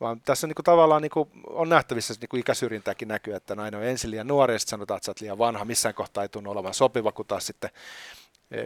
vaan 0.00 0.20
tässä 0.20 0.46
niin 0.46 0.54
kuin 0.54 0.64
tavallaan 0.64 1.02
niin 1.02 1.10
kuin 1.10 1.30
on 1.46 1.68
nähtävissä 1.68 2.14
niin 2.20 2.28
kuin 2.28 2.40
ikäsyrjintääkin 2.40 3.08
näkyy, 3.08 3.34
että 3.34 3.54
nainen 3.54 3.80
on 3.80 3.86
ensin 3.86 4.10
liian 4.10 4.26
nuori 4.26 4.54
ja 4.54 4.58
sanotaan, 4.58 4.96
että 4.96 5.04
sä 5.04 5.10
oot 5.10 5.20
liian 5.20 5.38
vanha, 5.38 5.64
missään 5.64 5.94
kohtaa 5.94 6.22
ei 6.22 6.28
tunnu 6.28 6.50
olevan 6.50 6.74
sopiva, 6.74 7.12
kun 7.12 7.26
taas 7.26 7.46
sitten 7.46 7.70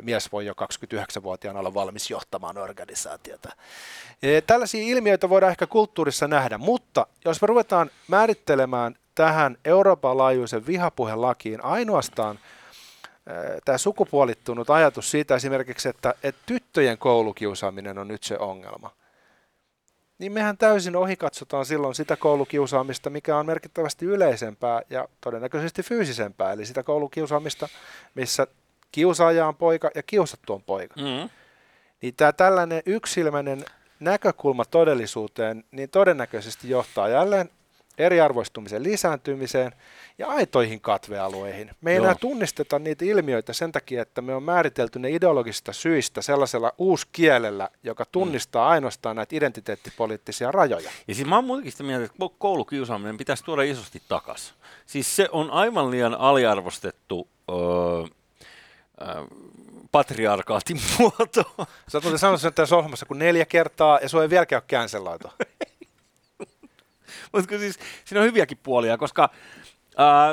mies 0.03 0.33
voi 0.33 0.47
jo 0.47 0.53
29-vuotiaana 0.53 1.59
olla 1.59 1.75
valmis 1.75 2.11
johtamaan 2.11 2.59
organisaatiota. 2.59 3.53
Tällaisia 4.47 4.83
ilmiöitä 4.83 5.29
voidaan 5.29 5.51
ehkä 5.51 5.67
kulttuurissa 5.67 6.29
nähdä, 6.29 6.59
mutta 6.59 7.07
jos 7.25 7.43
me 7.43 7.47
ruvetaan 7.47 7.91
määrittelemään 8.09 8.97
tähän 9.15 9.57
Euroopan 9.65 10.19
laajuisen 10.19 10.67
vihappuhelakiin 10.67 11.65
ainoastaan 11.65 12.39
tämä 13.65 13.79
sukupuolittunut 13.79 14.71
ajatus 14.71 15.11
siitä 15.11 15.35
esimerkiksi, 15.35 15.89
että, 15.89 16.15
että 16.23 16.43
tyttöjen 16.47 16.99
koulukiusaaminen 16.99 17.99
on 17.99 18.09
nyt 18.09 18.23
se 18.23 18.39
ongelma, 18.39 18.91
niin 20.19 20.33
mehän 20.33 20.59
täysin 20.59 20.97
ohikatsotaan 20.97 21.67
silloin 21.67 21.95
sitä 21.95 22.17
koulukiusaamista, 22.17 23.11
mikä 23.11 23.37
on 23.37 23.47
merkittävästi 23.47 24.07
yleisempää 24.07 24.83
ja 24.91 25.09
todennäköisesti 25.21 25.83
fyysisempää, 25.83 26.53
eli 26.53 26.67
sitä 26.67 26.83
koulukiusaamista, 26.83 27.69
missä 28.15 28.47
kiusaaja 28.93 29.47
on 29.47 29.57
poika 29.57 29.91
ja 29.95 30.03
kiusattu 30.03 30.53
on 30.53 30.63
poika. 30.63 31.01
Mm. 31.01 31.31
Niin 32.03 32.15
tämä 32.17 32.33
tällainen 32.33 32.83
yksilmäinen 32.87 33.65
näkökulma 34.01 34.65
todellisuuteen, 34.65 35.65
niin 35.71 35.91
todennäköisesti 35.91 36.71
johtaa 36.71 37.09
jälleen 37.09 37.51
eriarvoistumisen 37.99 38.83
lisääntymiseen 38.83 39.73
ja 40.19 40.27
aitoihin 40.27 40.81
katvealueihin. 40.81 41.71
Me 41.81 41.91
ei 41.91 41.97
Joo. 41.97 42.05
enää 42.05 42.15
tunnisteta 42.15 42.79
niitä 42.79 43.05
ilmiöitä 43.05 43.53
sen 43.53 43.73
takia, 43.73 44.03
että 44.03 44.23
me 44.23 44.35
on 44.35 44.43
määritelty 44.43 44.99
ne 44.99 45.11
ideologisista 45.11 45.73
syistä 45.73 46.23
sellaisella 46.23 46.73
uuskielellä, 46.79 47.69
joka 47.83 48.05
tunnistaa 48.05 48.69
mm. 48.69 48.73
ainoastaan 48.73 49.17
näitä 49.17 49.37
identiteettipoliittisia 49.37 50.53
rajoja. 50.53 50.91
Ja 51.09 51.15
siis 51.15 51.29
mä 51.29 51.35
oon 51.35 51.45
muutenkin 51.45 51.73
sitä 51.73 51.85
mieltä, 51.85 52.05
että 52.05 52.19
koulukiusaaminen 52.39 53.17
pitäisi 53.17 53.45
tuoda 53.45 53.63
isosti 53.63 54.03
takaisin. 54.09 54.55
Siis 54.87 55.17
se 55.17 55.29
on 55.33 55.51
aivan 55.51 55.91
liian 55.91 56.15
aliarvostettu 56.15 57.29
öö, 57.51 57.57
öö, 59.03 59.25
patriarkaatin 59.93 60.81
muoto. 60.99 61.67
Sä 61.89 61.99
oot 61.99 62.21
sanonut 62.21 62.41
sen 62.41 62.55
tässä 62.55 62.77
ohjelmassa 62.77 63.07
kuin 63.07 63.19
neljä 63.19 63.45
kertaa, 63.45 63.99
ja 64.03 64.09
sua 64.09 64.23
ei 64.23 64.31
vieläkään 64.31 64.63
ole. 64.99 65.33
Mutta 67.33 67.59
siis 67.59 67.79
siinä 68.05 68.21
on 68.21 68.27
hyviäkin 68.27 68.59
puolia, 68.63 68.99
koska 68.99 69.31
ää, 69.97 70.31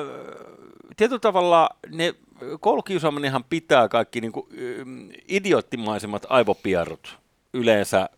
tietyllä 0.98 1.20
tavalla 1.20 1.70
ne 1.90 2.14
koulukiusaaminenhan 2.60 3.44
pitää 3.44 3.88
kaikki 3.88 4.22
niin 4.22 4.32
kuin, 4.32 4.48
idioottimaisemmat 5.28 6.26
aivopierrut 6.30 7.18
yleensä 7.54 8.10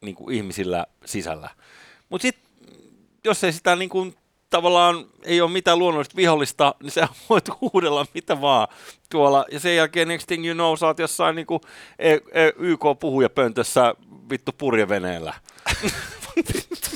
niin 0.00 0.14
kuin 0.14 0.34
ihmisillä 0.34 0.86
sisällä. 1.04 1.50
Mutta 2.08 2.22
sitten 2.22 2.44
jos 3.24 3.44
ei 3.44 3.52
sitä 3.52 3.76
niin 3.76 3.88
kuin, 3.88 4.14
tavallaan 4.50 5.06
ei 5.22 5.40
ole 5.40 5.50
mitään 5.50 5.78
luonnollista 5.78 6.16
vihollista, 6.16 6.74
niin 6.82 6.90
sä 6.90 7.08
voit 7.28 7.48
huudella 7.60 8.06
mitä 8.14 8.40
vaan 8.40 8.68
tuolla. 9.10 9.44
Ja 9.52 9.60
sen 9.60 9.76
jälkeen 9.76 10.08
next 10.08 10.26
thing 10.26 10.46
you 10.46 10.54
know, 10.54 10.76
sä 10.76 10.86
oot 10.86 10.98
jossain 10.98 11.36
niin 11.36 11.46
e- 11.98 12.14
e- 12.14 12.52
YK-puhujapöntössä 12.58 13.94
vittu 14.30 14.52
purjeveneellä. 14.58 15.34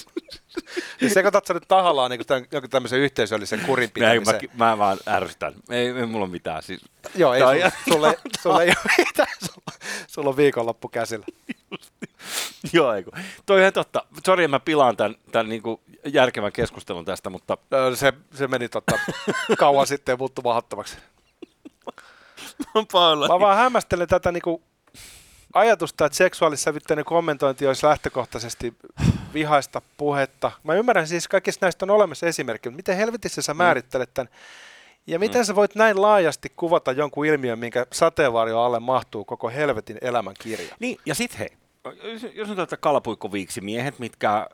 Niin 1.00 1.10
sekoitat 1.10 1.46
sä 1.46 1.54
nyt 1.54 1.68
tahallaan 1.68 2.10
niin 2.10 2.26
tämän, 2.26 2.46
jonkun 2.52 2.70
tämmöisen 2.70 2.98
yhteisöllisen 2.98 3.60
kurin 3.60 3.90
pitämisen? 3.90 4.40
Mä, 4.54 4.64
mä, 4.64 4.78
vaan 4.78 4.98
ärsytän. 5.08 5.52
Ei, 5.70 5.88
ei 5.88 6.06
mulla 6.06 6.24
ole 6.24 6.32
mitään. 6.32 6.62
Siis, 6.62 6.80
Joo, 7.14 7.34
ei, 7.34 7.40
sulla, 7.40 7.70
sulla, 7.88 8.14
sulla 8.42 8.62
ei 8.62 8.68
ole 8.68 8.94
mitään. 8.98 9.28
Sulla, 9.38 9.78
sulla 10.06 10.30
on 10.30 10.36
viikonloppu 10.36 10.88
käsillä. 10.88 11.26
Joo, 12.72 12.94
eiku. 12.94 13.10
Toi 13.46 13.60
ihan 13.60 13.72
totta. 13.72 14.04
Sori, 14.26 14.48
mä 14.48 14.60
pilaan 14.60 14.96
tämän, 14.96 15.14
tämän 15.32 15.48
niin 15.48 15.62
kuin 15.62 15.80
järkevän 16.04 16.52
keskustelun 16.52 17.04
tästä, 17.04 17.30
mutta... 17.30 17.58
Se, 17.94 18.12
se 18.34 18.48
meni 18.48 18.68
totta 18.68 18.98
kauan 19.58 19.86
sitten 19.86 20.12
ja 20.12 20.16
muuttui 20.16 20.42
mahdottomaksi. 20.42 20.96
Mä 23.28 23.40
vaan 23.40 23.56
hämmästelen 23.56 24.08
tätä 24.08 24.32
niin 24.32 24.42
kuin 24.42 24.62
ajatusta, 25.54 26.06
että 26.06 26.16
seksuaalissävytteinen 26.18 27.04
kommentointi 27.04 27.66
olisi 27.66 27.86
lähtökohtaisesti 27.86 28.74
vihaista 29.36 29.82
puhetta. 29.96 30.52
Mä 30.64 30.74
ymmärrän 30.74 31.06
siis, 31.06 31.28
kaikista 31.28 31.66
näistä 31.66 31.84
on 31.84 31.90
olemassa 31.90 32.26
esimerkki, 32.26 32.68
mutta 32.68 32.76
miten 32.76 32.96
helvetissä 32.96 33.42
sä 33.42 33.54
mm. 33.54 33.58
määrittelet 33.58 34.14
tämän? 34.14 34.32
Ja 35.06 35.18
miten 35.18 35.40
mm. 35.40 35.44
sä 35.44 35.54
voit 35.54 35.74
näin 35.74 36.02
laajasti 36.02 36.52
kuvata 36.56 36.92
jonkun 36.92 37.26
ilmiön, 37.26 37.58
minkä 37.58 37.86
sateenvarjo 37.92 38.60
alle 38.60 38.80
mahtuu 38.80 39.24
koko 39.24 39.48
helvetin 39.48 39.98
elämän 40.00 40.34
kirja? 40.38 40.76
Niin, 40.80 40.98
ja 41.06 41.14
sit 41.14 41.38
hei, 41.38 41.48
jos 42.34 42.50
on 42.50 42.56
tätä 42.56 42.76
kalapuikkoviiksimiehet, 42.76 43.98
mitkä 43.98 44.36
ö, 44.36 44.46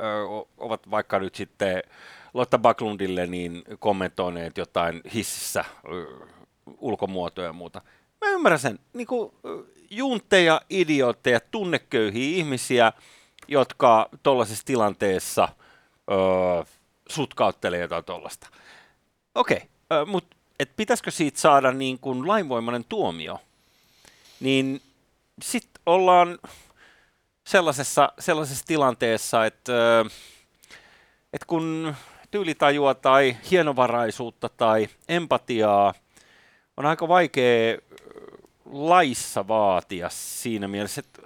ovat 0.58 0.90
vaikka 0.90 1.18
nyt 1.18 1.34
sitten 1.34 1.82
Lotta 2.34 2.58
Baklundille 2.58 3.26
niin 3.26 3.62
kommentoineet 3.78 4.58
jotain 4.58 5.00
hississä 5.14 5.64
ö, 5.92 6.06
ulkomuotoja 6.78 7.46
ja 7.46 7.52
muuta. 7.52 7.82
Mä 8.20 8.28
ymmärrän 8.28 8.58
sen. 8.58 8.78
Niin 8.92 9.06
kuin, 9.06 9.32
juntteja, 9.90 10.60
idiootteja, 10.70 11.40
tunneköyhiä 11.50 12.36
ihmisiä, 12.36 12.92
jotka 13.48 14.08
tuollaisessa 14.22 14.64
tilanteessa 14.64 15.48
öö, 16.10 16.64
sutkauttelee 17.08 17.80
jotain 17.80 18.04
tuollaista. 18.04 18.48
Okei, 19.34 19.56
okay, 19.90 20.04
mutta 20.04 20.36
pitäisikö 20.76 21.10
siitä 21.10 21.40
saada 21.40 21.72
niin 21.72 21.98
kuin 21.98 22.28
lainvoimainen 22.28 22.84
tuomio? 22.88 23.40
Niin 24.40 24.82
sitten 25.42 25.82
ollaan 25.86 26.38
sellaisessa, 27.46 28.12
sellaisessa 28.18 28.64
tilanteessa, 28.66 29.46
että, 29.46 30.04
että 31.32 31.46
kun 31.46 31.94
tyylitajua 32.30 32.94
tai 32.94 33.36
hienovaraisuutta 33.50 34.48
tai 34.48 34.88
empatiaa 35.08 35.94
on 36.76 36.86
aika 36.86 37.08
vaikea 37.08 37.78
laissa 38.64 39.48
vaatia 39.48 40.08
siinä 40.10 40.68
mielessä, 40.68 41.00
että 41.00 41.22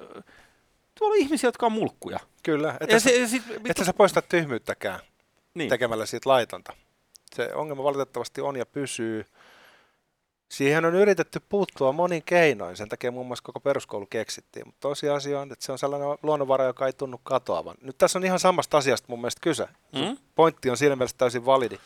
tuolla 0.98 1.14
on 1.14 1.20
ihmisiä, 1.20 1.48
jotka 1.48 1.66
on 1.66 1.72
mulkkuja. 1.72 2.18
Kyllä, 2.42 2.76
että 2.80 2.98
sä, 2.98 3.10
se, 3.10 3.26
sit, 3.26 3.42
et 3.68 3.76
sä 3.86 3.92
poista 3.92 4.22
tyhmyyttäkään 4.22 5.00
niin. 5.54 5.68
tekemällä 5.68 6.06
siitä 6.06 6.30
laitonta. 6.30 6.72
Se 7.34 7.50
ongelma 7.54 7.84
valitettavasti 7.84 8.40
on 8.40 8.56
ja 8.56 8.66
pysyy. 8.66 9.26
Siihen 10.48 10.84
on 10.84 10.94
yritetty 10.94 11.40
puuttua 11.48 11.92
monin 11.92 12.22
keinoin, 12.22 12.76
sen 12.76 12.88
takia 12.88 13.10
muun 13.10 13.26
muassa 13.26 13.42
koko 13.42 13.60
peruskoulu 13.60 14.06
keksittiin, 14.06 14.66
mutta 14.66 14.80
tosiasia 14.80 15.40
on, 15.40 15.52
että 15.52 15.66
se 15.66 15.72
on 15.72 15.78
sellainen 15.78 16.08
luonnonvara, 16.22 16.64
joka 16.64 16.86
ei 16.86 16.92
tunnu 16.92 17.20
katoavan. 17.22 17.76
Nyt 17.82 17.98
tässä 17.98 18.18
on 18.18 18.24
ihan 18.24 18.38
samasta 18.38 18.78
asiasta 18.78 19.06
mun 19.08 19.20
mielestä 19.20 19.40
kyse. 19.40 19.68
Mm? 19.92 20.16
Pointti 20.34 20.70
on 20.70 20.76
siinä 20.76 20.96
mielessä 20.96 21.16
täysin 21.18 21.46
validi. 21.46 21.78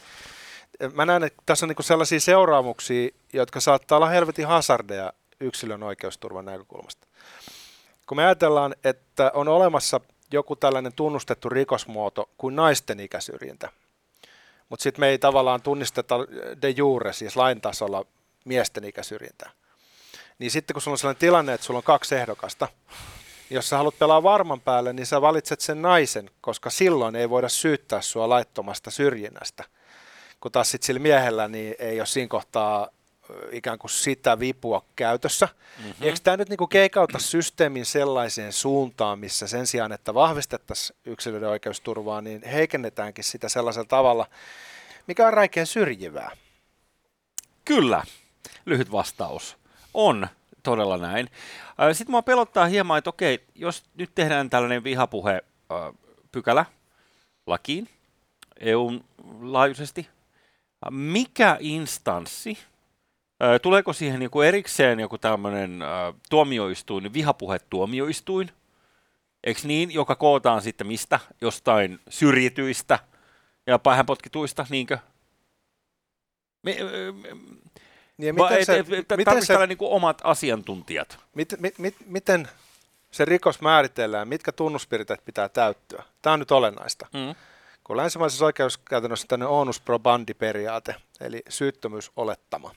Mä 0.93 1.07
näen, 1.07 1.25
että 1.25 1.43
tässä 1.47 1.67
on 1.67 1.69
niinku 1.69 1.83
sellaisia 1.83 2.21
seuraamuksia, 2.21 3.09
jotka 3.33 3.61
saattaa 3.61 3.97
olla 3.97 4.09
helvetin 4.09 4.47
hazardeja 4.47 5.13
yksilön 5.41 5.83
oikeusturvan 5.83 6.45
näkökulmasta. 6.45 7.07
Kun 8.11 8.17
me 8.17 8.25
ajatellaan, 8.25 8.75
että 8.85 9.31
on 9.35 9.49
olemassa 9.49 10.01
joku 10.33 10.57
tällainen 10.57 10.93
tunnustettu 10.93 11.49
rikosmuoto 11.49 12.31
kuin 12.39 12.57
naisten 12.57 13.01
ikäsyrjintä, 13.01 13.69
mutta 14.69 14.83
sitten 14.83 15.01
me 15.01 15.09
ei 15.09 15.19
tavallaan 15.19 15.63
tunnisteta 15.63 16.19
de 16.63 16.71
jure, 16.71 17.13
siis 17.13 17.37
lain 17.37 17.61
tasolla 17.61 18.07
miesten 18.45 18.85
ikäsyrjintää. 18.85 19.51
Niin 20.39 20.51
sitten 20.51 20.75
kun 20.75 20.83
sulla 20.83 20.95
on 20.95 20.99
sellainen 20.99 21.21
tilanne, 21.21 21.55
että 21.55 21.67
sulla 21.67 21.79
on 21.79 21.85
kaksi 21.85 22.15
ehdokasta, 22.15 22.69
jos 23.51 23.69
sä 23.69 23.77
haluat 23.77 23.99
pelaa 23.99 24.23
varman 24.23 24.61
päälle, 24.61 24.93
niin 24.93 25.07
sä 25.07 25.21
valitset 25.21 25.61
sen 25.61 25.83
naisen, 25.83 26.31
koska 26.41 26.71
silloin 26.71 27.17
ei 27.17 27.31
voida 27.31 27.49
syyttää 27.49 28.03
sua 28.03 28.29
laittomasta 28.29 28.91
syrjinnästä. 28.91 29.65
Kun 30.41 30.53
taas 30.53 30.71
sitten 30.71 30.87
sillä 30.87 31.01
miehellä 31.01 31.49
niin 31.49 31.75
ei 31.79 32.01
ole 32.01 32.07
siinä 32.07 32.29
kohtaa 32.29 32.89
ikään 33.53 33.79
kuin 33.79 33.91
sitä 33.91 34.39
vipua 34.39 34.85
käytössä. 34.97 35.49
Mm-hmm. 35.79 35.95
Eikö 36.01 36.19
tämä 36.23 36.37
nyt 36.37 36.49
niin 36.49 36.69
keikauta 36.69 37.19
systeemin 37.19 37.87
sellaiseen 37.87 38.53
suuntaan, 38.53 39.19
missä 39.19 39.47
sen 39.47 39.67
sijaan, 39.67 39.93
että 39.93 40.15
vahvistettaisiin 40.15 40.99
yksilöiden 41.05 41.49
oikeusturvaa, 41.49 42.21
niin 42.21 42.43
heikennetäänkin 42.43 43.25
sitä 43.25 43.49
sellaisella 43.49 43.89
tavalla, 43.89 44.27
mikä 45.07 45.27
on 45.27 45.33
räikeän 45.33 45.67
syrjivää? 45.67 46.31
Kyllä, 47.65 48.05
lyhyt 48.67 48.93
vastaus. 48.93 49.57
On 49.95 50.29
todella 50.63 50.97
näin. 50.97 51.31
Sitten 51.93 52.11
mua 52.11 52.23
pelottaa 52.23 52.67
hieman, 52.67 52.99
että 52.99 53.11
okei, 53.11 53.45
jos 53.55 53.83
nyt 53.95 54.11
tehdään 54.15 54.51
tällainen 54.51 54.85
vihapuhe 54.85 55.43
pykälä 56.33 56.65
lakiin 57.47 57.89
EUn 58.61 59.05
laajuisesti, 59.41 60.09
mikä 60.91 61.57
instanssi 61.61 62.59
Tuleeko 63.63 63.93
siihen 63.93 64.23
joku 64.23 64.41
erikseen 64.41 65.01
joku 65.01 65.19
tämmöinen 65.19 65.83
äh, 65.83 65.89
tuomioistuin, 66.31 67.13
vihapuhetuomioistuin? 67.13 68.51
Eikö 69.45 69.61
niin, 69.65 69.95
joka 69.95 70.15
kootaan 70.15 70.63
sitten 70.63 70.87
mistä? 70.87 71.21
Jostain 71.41 72.01
syrjityistä 72.09 72.99
ja 73.67 73.79
päähänpotkituista, 73.79 74.67
niinkö? 74.71 74.99
Me, 76.63 76.77
Niin 78.21 78.27
ja 78.27 78.37
Va, 78.37 78.45
miten 78.45 78.61
et, 78.61 78.67
se, 78.67 78.79
et, 78.79 78.93
et, 78.93 79.17
miten, 79.17 79.47
se, 79.47 79.67
niin 79.67 79.79
kuin 79.79 79.91
omat 79.91 80.21
asiantuntijat. 80.25 81.19
mit, 81.35 81.55
mit, 81.59 81.79
mit, 81.79 81.97
miten 82.07 82.49
se 83.11 83.25
rikos 83.25 83.61
määritellään, 83.61 84.29
mitkä 84.29 84.53
tunnuspiirteet 84.53 85.25
pitää 85.25 85.49
täyttyä? 85.49 86.03
Tämä 86.23 86.35
on 86.35 86.39
nyt 86.39 86.51
olennaista. 86.51 87.07
Mm. 87.13 87.35
Kun 87.85 87.97
länsimaisessa 87.97 88.45
oikeuskäytännössä 88.45 89.27
tämmöinen 89.29 89.49
onus 89.49 89.81
probandi 89.81 90.35
periaate, 90.35 90.95
eli 91.21 91.43
syyttömyysolettama. 91.49 92.75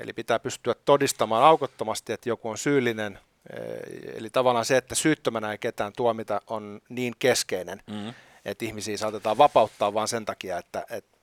Eli 0.00 0.12
pitää 0.12 0.38
pystyä 0.38 0.74
todistamaan 0.84 1.44
aukottomasti, 1.44 2.12
että 2.12 2.28
joku 2.28 2.48
on 2.48 2.58
syyllinen. 2.58 3.18
Eh, 3.52 4.16
Eli 4.16 4.30
tavallaan 4.30 4.64
se, 4.64 4.76
että 4.76 4.94
syyttömänä 4.94 5.52
ei 5.52 5.58
ketään 5.58 5.92
tuomita, 5.96 6.40
on 6.46 6.80
niin 6.88 7.14
keskeinen, 7.18 7.82
Mm. 7.86 8.14
että 8.44 8.64
ihmisiä 8.64 8.96
saatetaan 8.96 9.38
vapauttaa 9.38 9.94
vain 9.94 10.08
sen 10.08 10.24
takia, 10.24 10.58
että, 10.58 10.86
että 10.90 11.16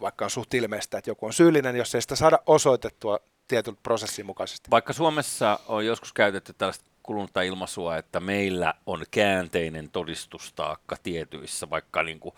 vaikka 0.00 0.24
on 0.24 0.30
suht 0.30 0.54
ilmeistä, 0.54 0.98
että 0.98 1.10
joku 1.10 1.26
on 1.26 1.32
syyllinen, 1.32 1.76
jos 1.76 1.94
ei 1.94 2.02
sitä 2.02 2.16
saada 2.16 2.38
osoitettua 2.46 3.18
tietyn 3.48 3.76
prosessin 3.76 4.26
mukaisesti. 4.26 4.70
Vaikka 4.70 4.92
Suomessa 4.92 5.58
on 5.66 5.86
joskus 5.86 6.12
käytetty 6.12 6.52
tällaista 6.52 6.84
kulunutta 7.02 7.42
ilmaisua, 7.42 7.96
että 7.96 8.20
meillä 8.20 8.74
on 8.86 9.04
käänteinen 9.10 9.90
todistustaakka 9.90 10.96
tietyissä, 11.02 11.70
vaikka 11.70 12.02
niin 12.02 12.20
kuin 12.20 12.34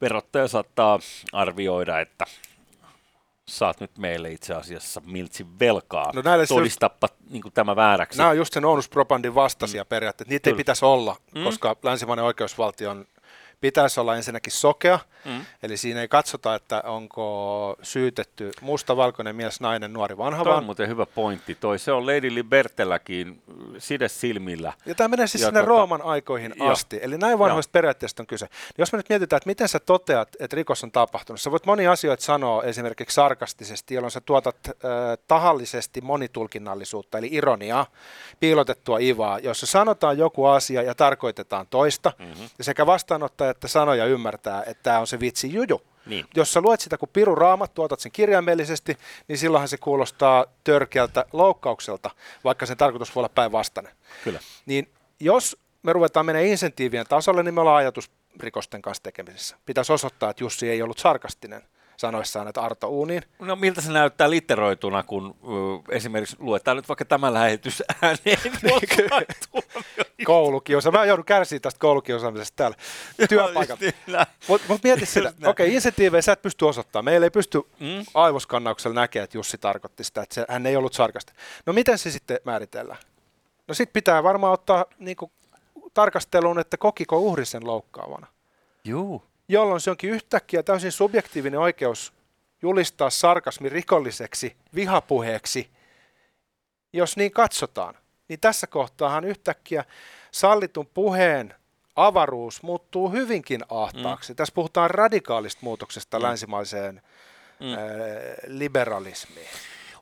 verottaja 0.00 0.48
saattaa 0.48 0.98
arvioida, 1.32 2.00
että 2.00 2.24
saat 3.48 3.80
nyt 3.80 3.98
meille 3.98 4.30
itse 4.32 4.54
asiassa 4.54 5.02
miltsin 5.06 5.58
velkaa, 5.58 6.10
No 6.14 6.22
näille 6.24 6.46
todistappa 6.46 7.08
niin 7.30 7.42
kuin 7.42 7.52
tämä 7.52 7.76
vääräksi. 7.76 8.18
Nämä 8.18 8.30
on 8.30 8.36
just 8.36 8.52
sen 8.52 8.64
onus 8.64 8.88
probandin 8.88 9.34
vastaisia 9.34 9.82
mm. 9.82 9.88
periaatteet. 9.88 10.28
Niitä 10.28 10.50
ei 10.50 10.52
Kyllä. 10.52 10.60
pitäisi 10.60 10.84
olla, 10.84 11.16
Mm. 11.34 11.44
koska 11.44 11.76
länsimainen 11.82 12.24
oikeusvaltion 12.24 13.06
pitäisi 13.60 14.00
olla 14.00 14.16
ensinnäkin 14.16 14.52
sokea, 14.52 14.98
Mm. 15.24 15.44
eli 15.62 15.76
siinä 15.76 16.00
ei 16.00 16.08
katsota, 16.08 16.54
että 16.54 16.82
onko 16.86 17.76
syytetty 17.82 18.50
musta, 18.60 18.96
valkoinen 18.96 19.36
mies, 19.36 19.60
nainen, 19.60 19.92
nuori, 19.92 20.16
vanha, 20.18 20.44
Toi 20.44 20.54
on 20.54 20.64
muuten 20.64 20.88
hyvä 20.88 21.06
pointti. 21.06 21.54
Toi 21.54 21.78
se 21.78 21.92
on 21.92 22.06
Lady 22.06 22.34
Libertelläkin 22.34 23.42
side 23.78 24.08
silmillä. 24.08 24.72
Ja 24.86 24.94
tämä 24.94 25.08
menee 25.08 25.26
siis 25.26 25.42
Ja 25.42 25.48
sinne 25.48 25.60
tota- 25.60 25.64
Rooman 25.66 26.02
aikoihin 26.02 26.54
Joo. 26.56 26.70
asti. 26.70 26.98
Eli 27.02 27.18
näin 27.18 27.38
vanhoista 27.38 27.70
periaatteesta 27.72 28.22
on 28.22 28.26
kyse. 28.26 28.48
Jos 28.78 28.92
me 28.92 28.96
nyt 28.96 29.08
mietitään, 29.08 29.36
että 29.38 29.46
miten 29.48 29.68
sä 29.68 29.78
toteat, 29.80 30.28
että 30.40 30.54
rikos 30.56 30.84
on 30.84 30.92
tapahtunut. 30.92 31.40
Sä 31.40 31.50
voit 31.50 31.66
monia 31.66 31.92
asioita 31.92 32.24
sanoa 32.24 32.62
esimerkiksi 32.62 33.14
sarkastisesti, 33.14 33.94
jolloin 33.94 34.10
sä 34.10 34.20
tuotat 34.20 34.56
äh, 34.68 34.72
tahallisesti 35.28 36.00
monitulkinnallisuutta, 36.00 37.18
eli 37.18 37.28
ironiaa, 37.32 37.86
piilotettua 38.40 38.98
ivaa, 38.98 39.38
jossa 39.38 39.66
sanotaan 39.66 40.18
joku 40.18 40.46
asia 40.46 40.82
ja 40.82 40.94
tarkoitetaan 40.94 41.66
toista. 41.70 42.12
Mm-hmm. 42.18 42.48
Ja 42.58 42.64
sekä 42.64 42.86
vastaanottaja 42.86 43.47
että 43.50 43.68
sanoja 43.68 44.06
ymmärtää, 44.06 44.62
että 44.66 44.82
tämä 44.82 44.98
on 44.98 45.06
se 45.06 45.20
vitsi 45.20 45.54
juju. 45.54 45.82
Niin. 46.06 46.26
Jos 46.34 46.52
sä 46.52 46.60
luet 46.60 46.80
sitä 46.80 46.98
kuin 46.98 47.10
piru 47.12 47.34
raamat, 47.34 47.74
tuotat 47.74 48.00
sen 48.00 48.12
kirjaimellisesti, 48.12 48.98
niin 49.28 49.38
silloinhan 49.38 49.68
se 49.68 49.76
kuulostaa 49.78 50.46
törkeältä 50.64 51.24
loukkaukselta, 51.32 52.10
vaikka 52.44 52.66
sen 52.66 52.76
tarkoitus 52.76 53.14
voi 53.14 53.20
olla 53.20 53.28
päinvastainen 53.28 53.92
Kyllä. 54.24 54.40
niin 54.66 54.88
jos 55.20 55.56
me 55.82 55.92
ruvetaan 55.92 56.26
menemään 56.26 56.50
insentiivien 56.50 57.06
tasolle, 57.08 57.42
niin 57.42 57.54
me 57.54 57.60
ollaan 57.60 57.76
ajatusrikosten 57.76 58.82
kanssa 58.82 59.02
tekemisissä. 59.02 59.56
Pitäisi 59.66 59.92
osoittaa, 59.92 60.30
että 60.30 60.44
Jussi 60.44 60.70
ei 60.70 60.82
ollut 60.82 60.98
sarkastinen 60.98 61.62
sanoissaan, 61.98 62.48
että 62.48 62.60
Arto 62.60 62.88
Uuniin. 62.88 63.22
No 63.38 63.56
miltä 63.56 63.80
se 63.80 63.92
näyttää 63.92 64.30
litteroituna, 64.30 65.02
kun 65.02 65.36
ö, 65.44 65.94
esimerkiksi 65.94 66.36
luetaan 66.38 66.76
nyt 66.76 66.88
vaikka 66.88 67.04
tämä 67.04 67.34
lähetys 67.34 67.82
ääneen 68.02 68.38
tuomioistuimessa. 68.68 69.50
Koulukiusa. 70.24 70.90
Mä 70.90 71.04
joudun 71.04 71.24
kärsiä 71.24 71.60
tästä 71.60 71.80
koulukiusaamisesta 71.80 72.56
täällä 72.56 72.76
työpaikalla. 73.28 73.92
Näin. 74.06 74.26
Mutta 74.48 74.66
mut 74.68 74.82
mieti 74.84 75.06
sitä, 75.06 75.28
okei, 75.28 75.48
okay, 75.50 75.68
insentiivejä 75.68 76.22
sä 76.22 76.32
et 76.32 76.42
pysty 76.42 76.64
osoittamaan. 76.64 77.04
Meillä 77.04 77.26
ei 77.26 77.30
pysty 77.30 77.58
Mm. 77.80 78.04
aivoskannauksella 78.14 78.94
näkemään, 79.00 79.24
että 79.24 79.38
Jussi 79.38 79.58
tarkoitti 79.58 80.04
sitä, 80.04 80.22
että 80.22 80.34
se, 80.34 80.44
hän 80.48 80.66
ei 80.66 80.76
ollut 80.76 80.92
sarkastinen. 80.92 81.42
No 81.66 81.72
miten 81.72 81.98
se 81.98 82.10
sitten 82.10 82.38
määritellään? 82.44 82.98
No 83.68 83.74
sitten 83.74 83.92
pitää 83.92 84.22
varmaan 84.22 84.52
ottaa 84.52 84.84
niin 84.98 85.16
kuin, 85.16 85.30
tarkasteluun, 85.94 86.58
että 86.58 86.76
kokiko 86.76 87.18
uhri 87.18 87.44
sen 87.44 87.66
loukkaavana. 87.66 88.26
Juu. 88.84 89.22
Jolloin 89.48 89.80
se 89.80 89.90
onkin 89.90 90.10
yhtäkkiä 90.10 90.62
täysin 90.62 90.92
subjektiivinen 90.92 91.60
oikeus 91.60 92.12
julistaa 92.62 93.10
sarkasmi 93.10 93.68
rikolliseksi 93.68 94.56
vihapuheeksi, 94.74 95.70
jos 96.92 97.16
niin 97.16 97.32
katsotaan. 97.32 97.94
Niin 98.28 98.40
tässä 98.40 98.66
kohtaahan 98.66 99.24
yhtäkkiä 99.24 99.84
sallitun 100.32 100.86
puheen 100.86 101.54
avaruus 101.96 102.62
muuttuu 102.62 103.10
hyvinkin 103.10 103.64
ahtaaksi. 103.68 104.32
Mm. 104.32 104.36
Tässä 104.36 104.54
puhutaan 104.54 104.90
radikaalista 104.90 105.60
muutoksesta 105.62 106.18
mm. 106.18 106.22
länsimaiseen 106.22 107.02
Mm. 107.60 107.66
mm. 107.66 107.76
liberalismiin. 108.46 109.48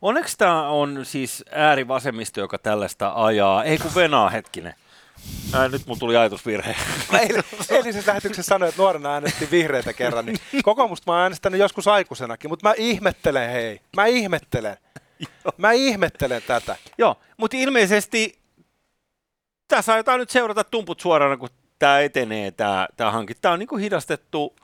Onneksi 0.03 0.39
tämä 0.39 0.69
on 0.69 1.05
siis 1.05 1.45
äärivasemmisto, 1.51 2.41
joka 2.41 2.59
tällaista 2.59 3.13
ajaa. 3.15 3.65
Ei 3.65 3.79
kun 3.79 3.95
venaa 3.95 4.31
hetkinen. 4.31 4.75
Ää, 5.53 5.69
nyt 5.69 5.87
mulla 5.87 5.99
tuli 5.99 6.17
ajatusvirhe. 6.17 6.77
Mä 7.13 7.19
eilen, 7.19 7.45
eilisessä 7.71 8.11
lähetyksessä 8.11 8.49
sanoin, 8.49 8.69
että 8.69 8.83
nuorena 8.83 9.13
äänestin 9.13 9.51
vihreitä 9.51 9.93
kerran, 9.93 10.27
niin 10.27 10.39
kokoomusta 10.63 11.13
mä 11.13 11.15
oon 11.15 11.23
äänestänyt 11.23 11.61
joskus 11.61 11.89
aikuisenakin, 11.89 12.51
mutta 12.51 12.69
mä 12.69 12.75
ihmettelen 12.77 13.51
hei, 13.51 13.81
mä 13.97 14.07
ihmettelen. 14.07 14.77
Mä 15.57 15.73
ihmettelen 15.73 16.43
tätä. 16.47 16.77
Joo, 16.99 17.17
mutta 17.37 17.57
ilmeisesti 17.57 18.39
tässä 19.69 19.93
aiotaan 19.93 20.19
nyt 20.19 20.31
seurata 20.31 20.65
tumput 20.65 21.01
suorana, 21.01 21.37
kun 21.37 21.49
tämä 21.79 22.01
etenee, 22.01 22.51
tämä, 22.51 22.89
hanke. 23.11 23.35
Tämä 23.35 23.53
on 23.53 23.59
niin 23.59 23.69
kuin 23.69 23.83
hidastettu 23.83 24.57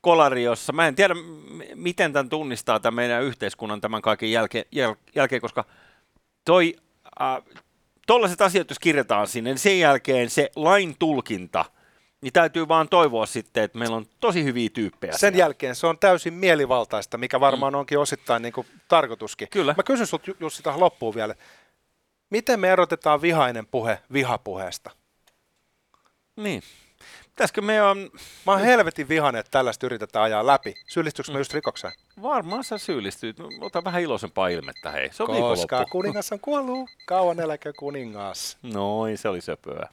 kolari, 0.00 0.42
jossa 0.42 0.72
mä 0.72 0.86
en 0.86 0.94
tiedä, 0.94 1.14
miten 1.74 2.12
tämän 2.12 2.28
tunnistaa 2.28 2.80
tämän 2.80 2.94
meidän 2.94 3.22
yhteiskunnan 3.22 3.80
tämän 3.80 4.02
kaiken 4.02 4.30
jälkeen, 4.30 4.64
jäl, 4.72 4.94
jälkeen 5.14 5.40
koska 5.40 5.64
toi, 6.44 6.76
äh, 7.20 7.42
tollaiset 8.10 8.40
asiat, 8.40 8.70
jos 8.70 8.78
kirjataan 8.78 9.26
sinne, 9.26 9.50
niin 9.50 9.58
sen 9.58 9.78
jälkeen 9.78 10.30
se 10.30 10.50
lain 10.56 10.96
tulkinta, 10.98 11.64
niin 12.20 12.32
täytyy 12.32 12.68
vaan 12.68 12.88
toivoa 12.88 13.26
sitten, 13.26 13.62
että 13.64 13.78
meillä 13.78 13.96
on 13.96 14.06
tosi 14.20 14.44
hyviä 14.44 14.68
tyyppejä. 14.74 15.12
Sen 15.12 15.18
siellä. 15.18 15.38
jälkeen 15.38 15.74
se 15.74 15.86
on 15.86 15.98
täysin 15.98 16.34
mielivaltaista, 16.34 17.18
mikä 17.18 17.40
varmaan 17.40 17.74
onkin 17.74 17.98
osittain 17.98 18.42
niin 18.42 18.52
kuin 18.52 18.66
tarkoituskin. 18.88 19.48
Kyllä. 19.50 19.74
Mä 19.76 19.82
kysyn 19.82 20.06
sut 20.06 20.26
Ju- 20.26 20.36
Jussi 20.40 20.62
tähän 20.62 20.80
loppuun 20.80 21.14
vielä. 21.14 21.34
Miten 22.30 22.60
me 22.60 22.70
erotetaan 22.70 23.22
vihainen 23.22 23.66
puhe 23.66 23.98
vihapuheesta? 24.12 24.90
Niin. 26.36 26.62
Pitäisikö 27.40 27.60
me 27.60 27.82
on, 27.82 28.10
Mä 28.46 28.52
oon 28.52 28.60
helvetin 28.60 29.08
vihainen, 29.08 29.40
että 29.40 29.50
tällaista 29.50 29.86
yritetään 29.86 30.24
ajaa 30.24 30.46
läpi. 30.46 30.74
Syyllistyykö 30.88 31.32
mä 31.32 31.38
just 31.38 31.54
rikokseen? 31.54 31.92
varmaan 32.22 32.64
sä 32.64 32.78
syyllistyt, 32.78 33.36
ota 33.60 33.84
vähän 33.84 34.02
iloisempaa 34.02 34.48
ilmettä, 34.48 34.90
hei. 34.90 35.08
Se 35.12 35.22
on 35.22 35.28
Koska 35.28 35.84
kuningas 35.90 36.32
on 36.32 36.40
kuollut, 36.40 36.90
kauan 37.06 37.40
eläkö 37.40 37.72
kuningas. 37.78 38.58
Noin, 38.62 39.18
se 39.18 39.28
oli 39.28 39.40
söpöä. 39.40 39.88